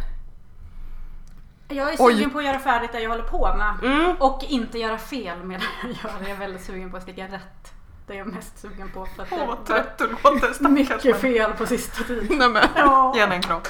[1.69, 2.15] Jag är Oj.
[2.15, 3.75] sugen på att göra färdigt det jag håller på med.
[3.93, 4.17] Mm.
[4.21, 6.21] Och inte göra fel med det jag gör.
[6.21, 7.73] Jag är väldigt sugen på att sticka rätt.
[8.07, 9.07] Det är jag mest sugen på.
[9.17, 11.19] För att Åh det vad trött du låter stackars mycket människa.
[11.21, 12.39] fel på sista tiden.
[12.39, 13.61] Nej, men, Ja, Ge henne en kram.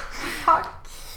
[0.45, 0.65] tack.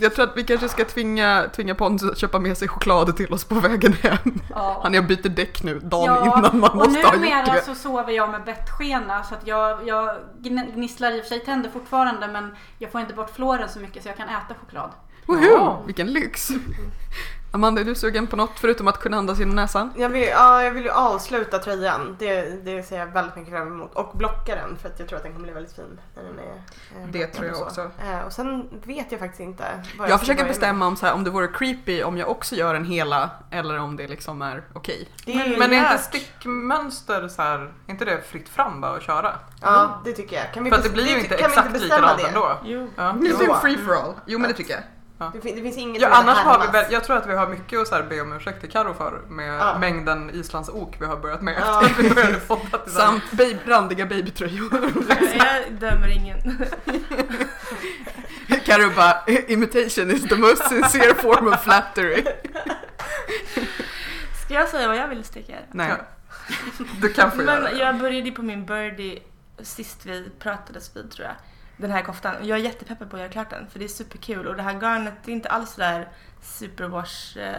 [0.00, 3.32] jag tror att vi kanske ska tvinga, tvinga Pontus att köpa med sig choklad till
[3.34, 4.18] oss på vägen hem.
[4.50, 4.80] Ja.
[4.82, 7.44] Han är och byter däck nu dagen Ja, innan man och måste ha gjort numera
[7.54, 7.62] det.
[7.64, 11.40] så sover jag med bettskena så att jag, jag gn- gnisslar i och för sig
[11.44, 14.90] tänder fortfarande men jag får inte bort fluoren så mycket så jag kan äta choklad.
[15.28, 15.44] Woho!
[15.44, 15.82] Ja.
[15.86, 16.48] Vilken lyx!
[17.52, 19.92] Amanda, är du sugen på något förutom att kunna andas genom näsan?
[19.96, 22.16] Jag vill, ja, jag vill ju avsluta tröjan.
[22.18, 23.94] Det, det ser jag väldigt mycket fram emot.
[23.94, 26.00] Och blocka den för att jag tror att den kommer bli väldigt fin.
[26.16, 26.52] När den är,
[27.02, 27.64] eh, Det tror jag och så.
[27.64, 27.80] också.
[28.10, 29.64] Eh, och sen vet jag faktiskt inte.
[29.98, 30.50] vad Jag ska försöker med.
[30.50, 33.78] bestämma om, så här, om det vore creepy om jag också gör en hela eller
[33.78, 35.08] om det liksom är okej.
[35.24, 38.96] Det är ju Men är inte stickmönster så här, är inte det fritt fram bara
[38.96, 39.34] att köra?
[39.62, 40.52] Ja, det tycker jag.
[40.54, 42.28] Kan vi För att det blir ju inte exakt bestämma likadant det?
[42.28, 42.58] ändå.
[42.64, 42.88] Jo.
[42.96, 43.14] Ja.
[43.20, 43.54] Det är Jo.
[43.54, 44.14] free for all.
[44.26, 44.82] Jo men det tycker jag.
[45.18, 47.48] Det, fin- det finns inget Ja, annars har vi väl, jag tror att vi har
[47.48, 49.78] mycket att så här be om ursäkt till Karo för med Ja.
[49.78, 51.86] mängden islandsok vi har börjat med Ja.
[51.86, 52.86] efter vi började podda.
[52.86, 54.92] Samt baby, randiga babytröjor.
[55.38, 56.38] Jag dömer ingen.
[58.64, 62.24] Carro bara, imitation is the most sincere form of flattery.
[64.44, 65.54] Ska jag säga vad jag vill sticka?
[65.72, 65.92] Nej.
[67.00, 67.78] Du kan få göra Men det.
[67.78, 69.18] jag började på min birdie
[69.62, 71.34] sist vi pratades vid tror jag.
[71.78, 72.34] Den här koftan.
[72.42, 74.80] Jag är jättepeppad på att göra klart den för det är superkul och det här
[74.80, 76.08] garnet det är inte alls sådär
[76.42, 77.54] superwash eh,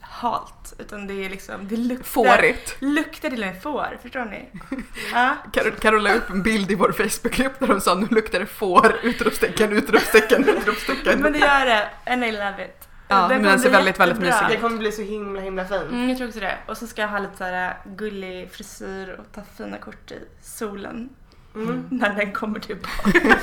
[0.00, 2.76] halt utan det är liksom, det luktar, Fårigt.
[2.80, 4.48] luktar till och med får, förstår ni?
[5.12, 5.36] Ja.
[5.80, 8.96] Carro la upp en bild i vår Facebookgrupp där hon sa nu luktar det får,
[9.02, 11.20] utropstecken, utropstecken, utropstecken.
[11.20, 12.88] Men det gör det and I love it.
[13.08, 15.82] Ja, men den kommer ser väldigt, väldigt mysig Det kommer bli så himla himla fin.
[15.82, 16.58] Mm, jag tror också det.
[16.66, 21.08] Och så ska jag ha lite såhär gullig frisyr och ta fina kort i solen.
[21.54, 21.88] Mm.
[21.90, 23.10] när den kommer tillbaka.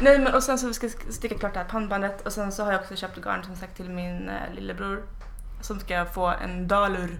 [0.00, 2.64] Nej men och sen så ska jag sticka klart det här pannbandet och sen så
[2.64, 5.02] har jag också köpt garn som sagt till min eh, lillebror
[5.60, 7.18] som ska få en dalur.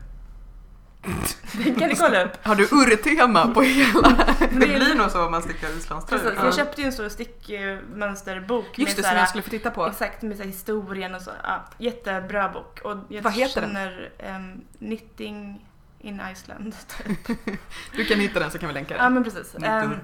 [1.64, 2.47] Den kan ni kolla upp.
[2.47, 4.36] Har du urtema på hela?
[4.38, 6.34] Det blir nog så om man stickar islandströjor.
[6.34, 9.86] jag köpte ju en stor stickmönsterbok Just det, med som jag skulle få titta på.
[9.86, 11.30] Exakt, med så historien och så.
[11.43, 12.80] Ja, jättebra bok.
[12.84, 13.70] Och jag Vad heter den?
[13.70, 15.66] känner, ehm, Knitting
[16.03, 16.75] in Iceland.
[17.27, 17.39] typ.
[17.97, 19.15] Du kan hitta den så kan vi länka Ja den.
[19.15, 19.55] men precis.
[19.55, 19.95] Um,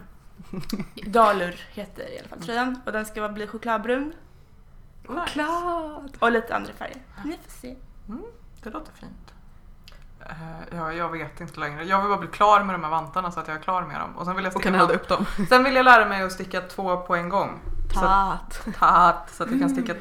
[1.06, 2.80] Dalur heter i alla fall tröjan.
[2.86, 4.12] Och den ska vara bli chokladbrun.
[5.06, 6.16] Choklad!
[6.18, 6.96] Och lite andra färger.
[7.24, 7.76] Ni får se.
[8.62, 9.34] Det låter fint.
[10.20, 11.84] Eh, Ja, jag vet inte längre.
[11.84, 14.00] Jag vill bara bli klar med de här vantarna så att jag är klar med
[14.00, 14.16] dem.
[14.16, 15.26] Och sen vill jag Och kan elda upp dem.
[15.48, 17.60] Sen vill jag lära mig att sticka två på en gång.
[17.94, 18.60] Så, Tat.
[18.78, 19.94] tatt, så att jag kan sticka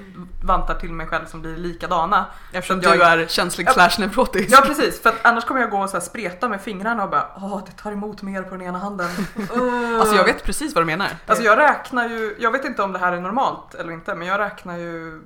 [0.44, 2.26] vantar till mig själv som blir likadana.
[2.54, 4.50] Eftersom du jag- är känslig slash neurotisk.
[4.52, 7.10] Ja precis, för att annars kommer jag gå och så här spreta med fingrarna och
[7.10, 9.10] bara åh det tar emot mer på den ena handen.
[10.00, 11.08] Alltså jag vet precis vad du menar.
[11.26, 14.28] Alltså jag räknar ju, jag vet inte om det här är normalt eller inte men
[14.28, 15.22] jag räknar ju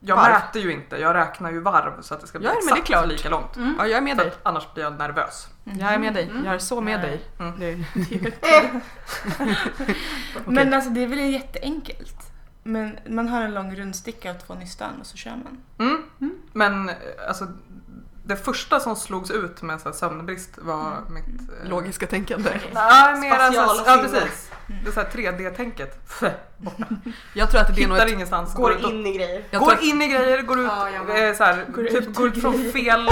[0.00, 0.32] jag Varv.
[0.32, 2.70] mäter ju inte, jag räknar ju varv så att det ska bli Ja, men det
[2.70, 3.06] är exakt klart.
[3.08, 3.56] lika långt.
[3.56, 3.74] Mm.
[3.78, 4.32] Ja, jag är med dig.
[4.42, 5.48] annars blir jag nervös.
[5.64, 6.28] Jag är med dig.
[6.30, 6.44] Mm.
[6.44, 7.20] Jag är så med dig.
[7.38, 7.58] Mm.
[7.58, 7.84] Det-
[10.46, 12.16] Men alltså det är väl jätteenkelt.
[12.62, 15.58] Men man har en lång rundsticka och två nystan och så kör man.
[15.78, 16.32] Mm.
[16.52, 16.90] Men
[17.28, 17.46] alltså
[18.30, 21.24] det första som slogs ut med så här sömnbrist var mitt...
[21.62, 22.50] eh, Logiska tänkande.
[22.72, 24.50] Nej, mer alltså, ja precis.
[24.84, 26.08] Det är så här 3D-tänket.
[27.34, 28.12] Jag tror att det är Hittar ett...
[28.12, 28.54] ingenstans.
[28.54, 29.44] Går ut och- in i grejer.
[29.50, 30.66] Jag går att, in i grejer, går ut,
[31.08, 33.10] Ja, eh, så här, Går typ, ut går ut från fel...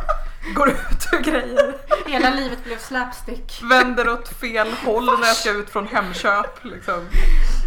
[0.54, 1.74] går ut ur grejer.
[2.06, 3.60] Hela livet blev slapstick.
[3.70, 6.64] Vänder åt fel håll när jag ska ut från Hemköp.
[6.64, 6.94] Liksom.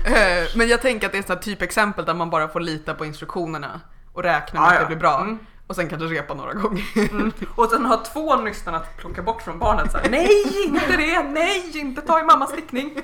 [0.05, 3.05] eh, men jag tänker att det är ett typexempel där man bara får lita på
[3.05, 3.81] instruktionerna
[4.13, 4.87] och räkna med Ja, att det ja.
[4.87, 5.19] blir bra.
[5.19, 5.39] Mm.
[5.73, 6.83] Och sen kanske repa några gånger.
[7.11, 7.31] Mm.
[7.55, 9.91] Och sen ha två nystan att plocka bort från barnet.
[9.91, 10.29] Så här, nej,
[10.67, 11.23] inte det!
[11.23, 12.97] Nej, inte ta i mammas stickning!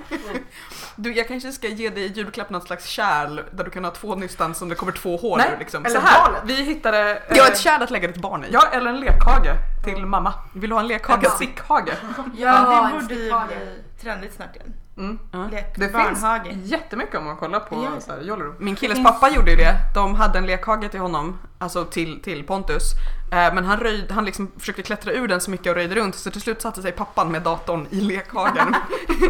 [0.95, 3.91] Du, jag kanske ska ge dig i julklapp något slags kärl där du kan ha
[3.91, 5.86] två nystan som det kommer två hår Nej, ur liksom.
[5.86, 6.26] eller Så- här.
[6.26, 6.41] barnet.
[6.45, 7.11] Vi hittade...
[7.28, 8.47] eh, Ja, ett kärl att lägga ditt barn i.
[8.51, 9.51] Ja, eller en lekhage
[9.84, 10.34] till mamma.
[10.53, 11.28] Vill du ha en En lekhage?
[11.32, 11.89] stickhage.
[12.17, 13.47] Ja, Ja, det en borde ju stickhage.
[13.47, 14.74] bli trendigt snart igen.
[14.99, 15.19] Mm.
[15.31, 15.47] Ja.
[15.51, 18.01] Lek, Det finns jättemycket om man kollar på Ja.
[18.01, 18.53] så här.
[18.63, 19.75] Min killes pappa gjorde ju det.
[19.95, 22.83] De hade en lekhage till honom, alltså till, till Pontus.
[23.32, 26.15] Eh, men han, röjd, han liksom försökte klättra ur den så mycket och röjde runt
[26.15, 28.75] så till slut satte sig pappan med datorn i lekhagen.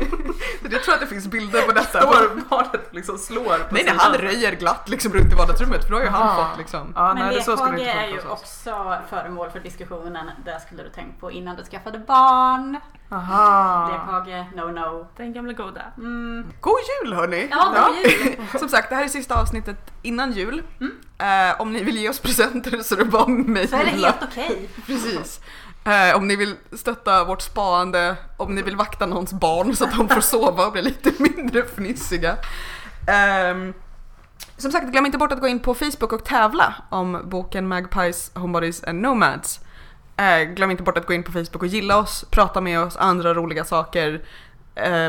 [0.71, 2.01] jag tror att det finns bilder på detta.
[2.01, 5.91] Står barnet liksom slår på Nej, nej, han röjer glatt liksom runt i vardagsrummet för
[5.91, 6.93] då har ju han fått liksom.
[6.95, 10.31] Ja, Men nej, det så skulle det lekhage inte är ju också föremål för diskussionen.
[10.45, 12.77] Det skulle du tänkt på innan du skaffade barn.
[13.11, 13.89] Aha.
[13.91, 15.07] Lekhage, no no.
[15.17, 15.81] Den gamla goda.
[15.97, 16.45] Mm.
[16.61, 17.47] God jul hörni!
[17.51, 17.87] Ja, Ja.
[17.87, 18.35] god jul!
[18.59, 20.63] Som sagt, det här är sista avsnittet innan jul.
[20.79, 20.93] Mm.
[21.19, 23.89] Eh, om ni vill ge oss presenter så är det bara att Så är det
[23.89, 24.69] helt okej.
[24.85, 25.41] Precis.
[25.83, 29.97] Eh, om ni vill stötta vårt sparande, om ni vill vakta någons barn så att
[29.97, 32.37] de får sova och bli lite mindre fnissiga.
[33.07, 33.73] Ehm,
[34.57, 38.31] som sagt, glöm inte bort att gå in på Facebook och tävla om boken Magpies,
[38.35, 39.59] Homebodies and Nomads.
[40.17, 42.97] Eh, glöm inte bort att gå in på Facebook och gilla oss, prata med oss,
[42.97, 44.21] andra roliga saker.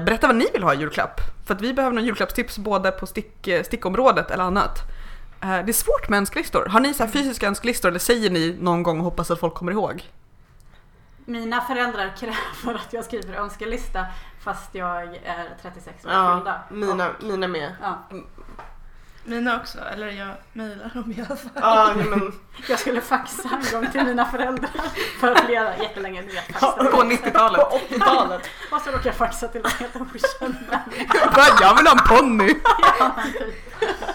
[0.04, 1.20] Berätta vad ni vill ha i julklapp.
[1.46, 4.78] För att vi behöver några julklappstips både på stick, stickområdet eller annat.
[5.43, 6.66] Eh, det är svårt med önskelistor.
[6.66, 9.55] Har ni så här fysiska önskelistor eller säger ni någon gång och hoppas att folk
[9.55, 10.05] kommer ihåg?
[11.24, 14.07] Mina föräldrar kräver att jag skriver önskelista
[14.45, 16.62] fast jag är 36 år Ja, fyllda.
[16.70, 17.74] mina, mina med.
[17.82, 17.99] ja,
[19.25, 21.53] Mina också, eller jag mejlar dem i alla fall.
[21.55, 22.33] Ja, men,
[22.68, 24.71] jag skulle faxa en gång till mina föräldrar
[25.21, 26.23] för flera, jättelänge.
[26.23, 26.85] Du vet, faxa.
[26.85, 27.66] På 90-talet.
[27.91, 28.43] 80-talet.
[28.71, 31.31] Och så råkade jag faxa till en helt okänd människa.
[31.35, 32.55] Bara, jag vill ha en ponny!
[32.99, 33.55] Ja, typ.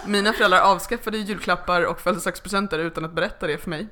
[0.05, 3.87] Mina föräldrar avskaffade julklappar och födelsedagspresenter utan att berätta det för mig.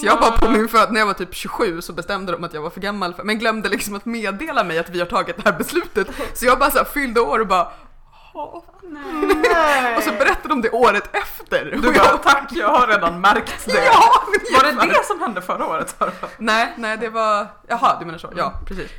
[0.00, 2.54] Så jag var på min föd när jag var typ 27 så bestämde de att
[2.54, 5.36] jag var för gammal för, men glömde liksom att meddela mig att vi har tagit
[5.36, 6.08] det här beslutet.
[6.34, 7.72] Så jag bara så här fyllde år och bara
[8.36, 9.96] "Ja." Nej.
[9.96, 11.64] och så berättade de det året efter.
[11.64, 13.84] Du bara jag, tack, jag har redan märkt det.
[13.84, 14.22] ja!
[14.54, 16.02] Var det det som hände förra året?
[16.38, 18.90] Nej, nej det var, jaha du menar så, ja precis.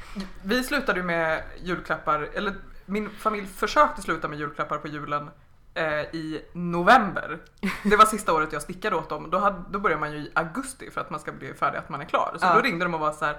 [0.44, 5.30] Vi slutade ju med julklappar, eller min familj försökte sluta med julklappar på julen
[5.74, 7.38] eh, i november.
[7.84, 9.30] Det var sista året jag stickade åt dem.
[9.30, 11.90] Då, hade, då börjar man ju i augusti för att man ska bli färdig, att
[11.90, 12.36] man är klar.
[12.40, 12.54] Så Ja.
[12.54, 13.38] då ringde de och var så här.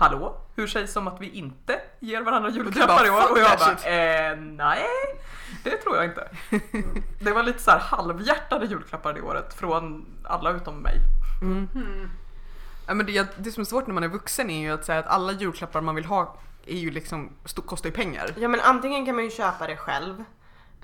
[0.00, 3.20] Hallå, hur sägs om att vi inte ger varandra julklappar i år?
[3.20, 4.86] "Fuck Och jag bara, shit." eh, nej,
[5.64, 6.28] det tror jag inte.
[7.20, 10.94] Det var lite så här halvhjärtade julklappar det året från alla utom mig.
[11.42, 12.10] Mm.
[12.86, 14.98] Ja, men det, det som är svårt när man är vuxen är ju att säga
[14.98, 16.36] att alla julklappar man vill ha
[16.66, 17.32] är ju liksom,
[17.66, 18.34] kostar ju pengar.
[18.36, 20.24] Ja men antingen kan man ju köpa det själv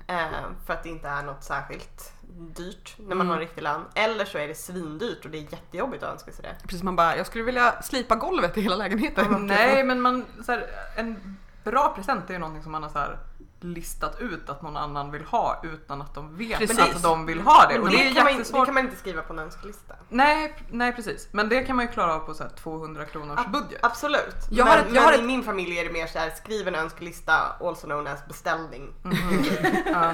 [0.07, 0.25] eh,
[0.65, 3.27] för att det inte är något särskilt dyrt när man Mm.
[3.27, 3.81] har en riktig lön.
[3.95, 6.55] Eller så är det svindyrt och det är jättejobbigt att önska sig det.
[6.67, 9.45] Precis man bara, jag skulle vilja slipa golvet i hela lägenheten.
[9.47, 12.99] Nej men man, så här, en bra present är ju någonting som man har så
[12.99, 13.17] här
[13.63, 16.79] listat ut att någon annan vill ha utan att de vet Precis.
[16.79, 17.79] att de vill ha det.
[17.79, 19.93] Och det det, är kan man, det kan man inte skriva på en önskelista.
[20.09, 21.27] Nej, nej precis.
[21.31, 23.79] Men det kan man ju klara av på så här 200 kronors budget.
[23.83, 24.35] Absolut.
[24.49, 26.19] Jag men har ett- jag men har i ett- min familj är det mer så
[26.19, 28.93] här, skriv en önskelista, also known as beställning.
[29.85, 30.13] Ja.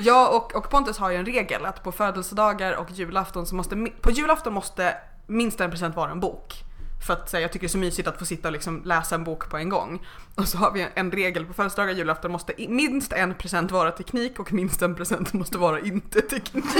[0.00, 3.86] Jag och, och Pontus har ju en regel att på födelsedagar och julafton så måste,
[4.00, 4.96] på julafton måste
[5.26, 6.64] minst en present vara en bok.
[7.06, 9.14] För att säga, jag tycker det är så mysigt att få sitta och liksom läsa
[9.14, 10.06] en bok på en gång.
[10.34, 13.90] Och så har vi en regel på födelsedagar och julafton måste minst en present vara
[13.90, 16.64] teknik och minst en present måste vara inte teknik.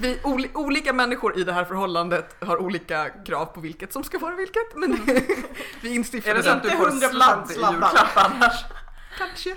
[0.00, 4.18] Vi, oli, olika människor i det här förhållandet har olika krav på vilket som ska
[4.18, 4.76] vara vilket.
[4.76, 4.98] Men
[5.80, 8.64] vi Är instiftade det så att du får 100% sladd i julklapp annars?
[9.18, 9.54] Kanske.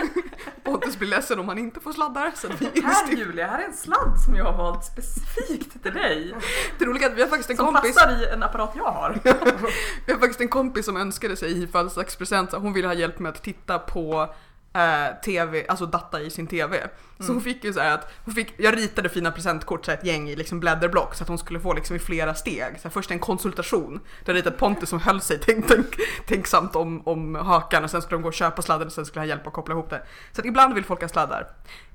[0.64, 2.32] Pontus blir ledsen om han inte får sladdar.
[2.34, 3.16] Så vi Här.
[3.16, 6.34] Julia, här är en sladd som jag har valt specifikt till dig.
[6.78, 7.94] Det roliga är att vi har faktiskt en Som kompis.
[7.94, 9.20] passar i en apparat jag har.
[10.06, 13.30] Vi har faktiskt en kompis som önskade sig i födelsedagspresent, hon ville ha hjälp med
[13.30, 14.34] att titta på
[14.74, 16.88] eh, TV, alltså data i sin TV.
[17.18, 19.98] Så hon fick ju så här att, hon fick, jag ritade fina presentkort, så här
[19.98, 22.74] ett gäng i liksom blädderblock så att hon skulle få liksom i flera steg.
[22.76, 25.86] Så här, först en konsultation, där jag ritade Pontus som höll sig tänk, tänk,
[26.26, 29.20] tänksamt om, om hakan och sen skulle de gå och köpa sladden och sen skulle
[29.20, 30.02] han hjälpa att koppla ihop det.
[30.32, 31.46] Så att ibland vill folk ha sladdar,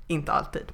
[0.07, 0.71] inte alltid.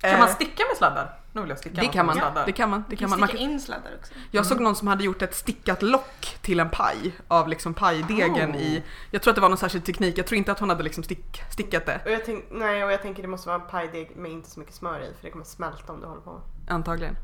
[0.00, 1.18] Kan Eh, man sticka med sladdar?
[1.38, 2.46] Nu vill jag sticka det kan man, sladdar.
[2.46, 3.20] det kan man, det kan man.
[3.20, 4.12] man sticka in sladdar också.
[4.30, 8.50] jag såg någon som hade gjort ett stickat lock till en paj av liksom pajdegen
[8.50, 8.56] Oh.
[8.56, 10.82] i, jag tror att det var någon särskild teknik, jag tror inte att hon hade
[10.82, 13.68] liksom stick, stickat det Och jag, tänk, nej, och jag tänker det måste vara en
[13.68, 16.40] pajdeg med inte så mycket smör i för det kommer smälta om du håller på.
[16.68, 17.16] antagligen.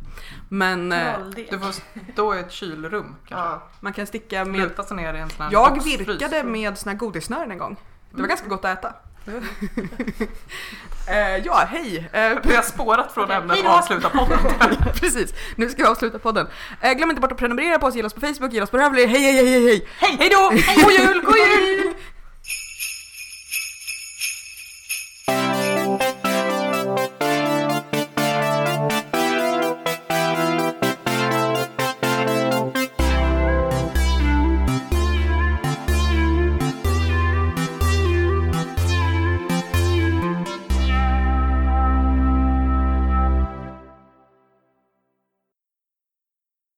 [0.49, 1.47] Men eh, Trolldeg.
[1.51, 1.75] Du får
[2.13, 3.49] stå i ett kylrum kanske.
[3.49, 3.63] Ja.
[3.81, 6.93] man kan sticka med, Luta sig ner i en sån här jag virkade med såna
[6.93, 7.77] här godissnören en gång.
[8.11, 8.95] Det var ganska gott att äta.
[11.09, 12.09] eh, ja, hej!
[12.13, 13.71] Eh, Vi har spårat från Okej, ämnet och då.
[13.71, 14.39] avslutat podden.
[15.01, 16.47] Precis, nu ska vi avsluta podden.
[16.81, 18.79] Eh, glöm inte bort att prenumerera på oss, gilla oss på Facebook, gilla oss på
[18.79, 19.07] Ravelry.
[19.07, 19.87] Hej, hej, hej, hej, hej!
[20.19, 20.49] Hej då!
[20.83, 21.21] God jul!
[21.25, 21.95] God jul!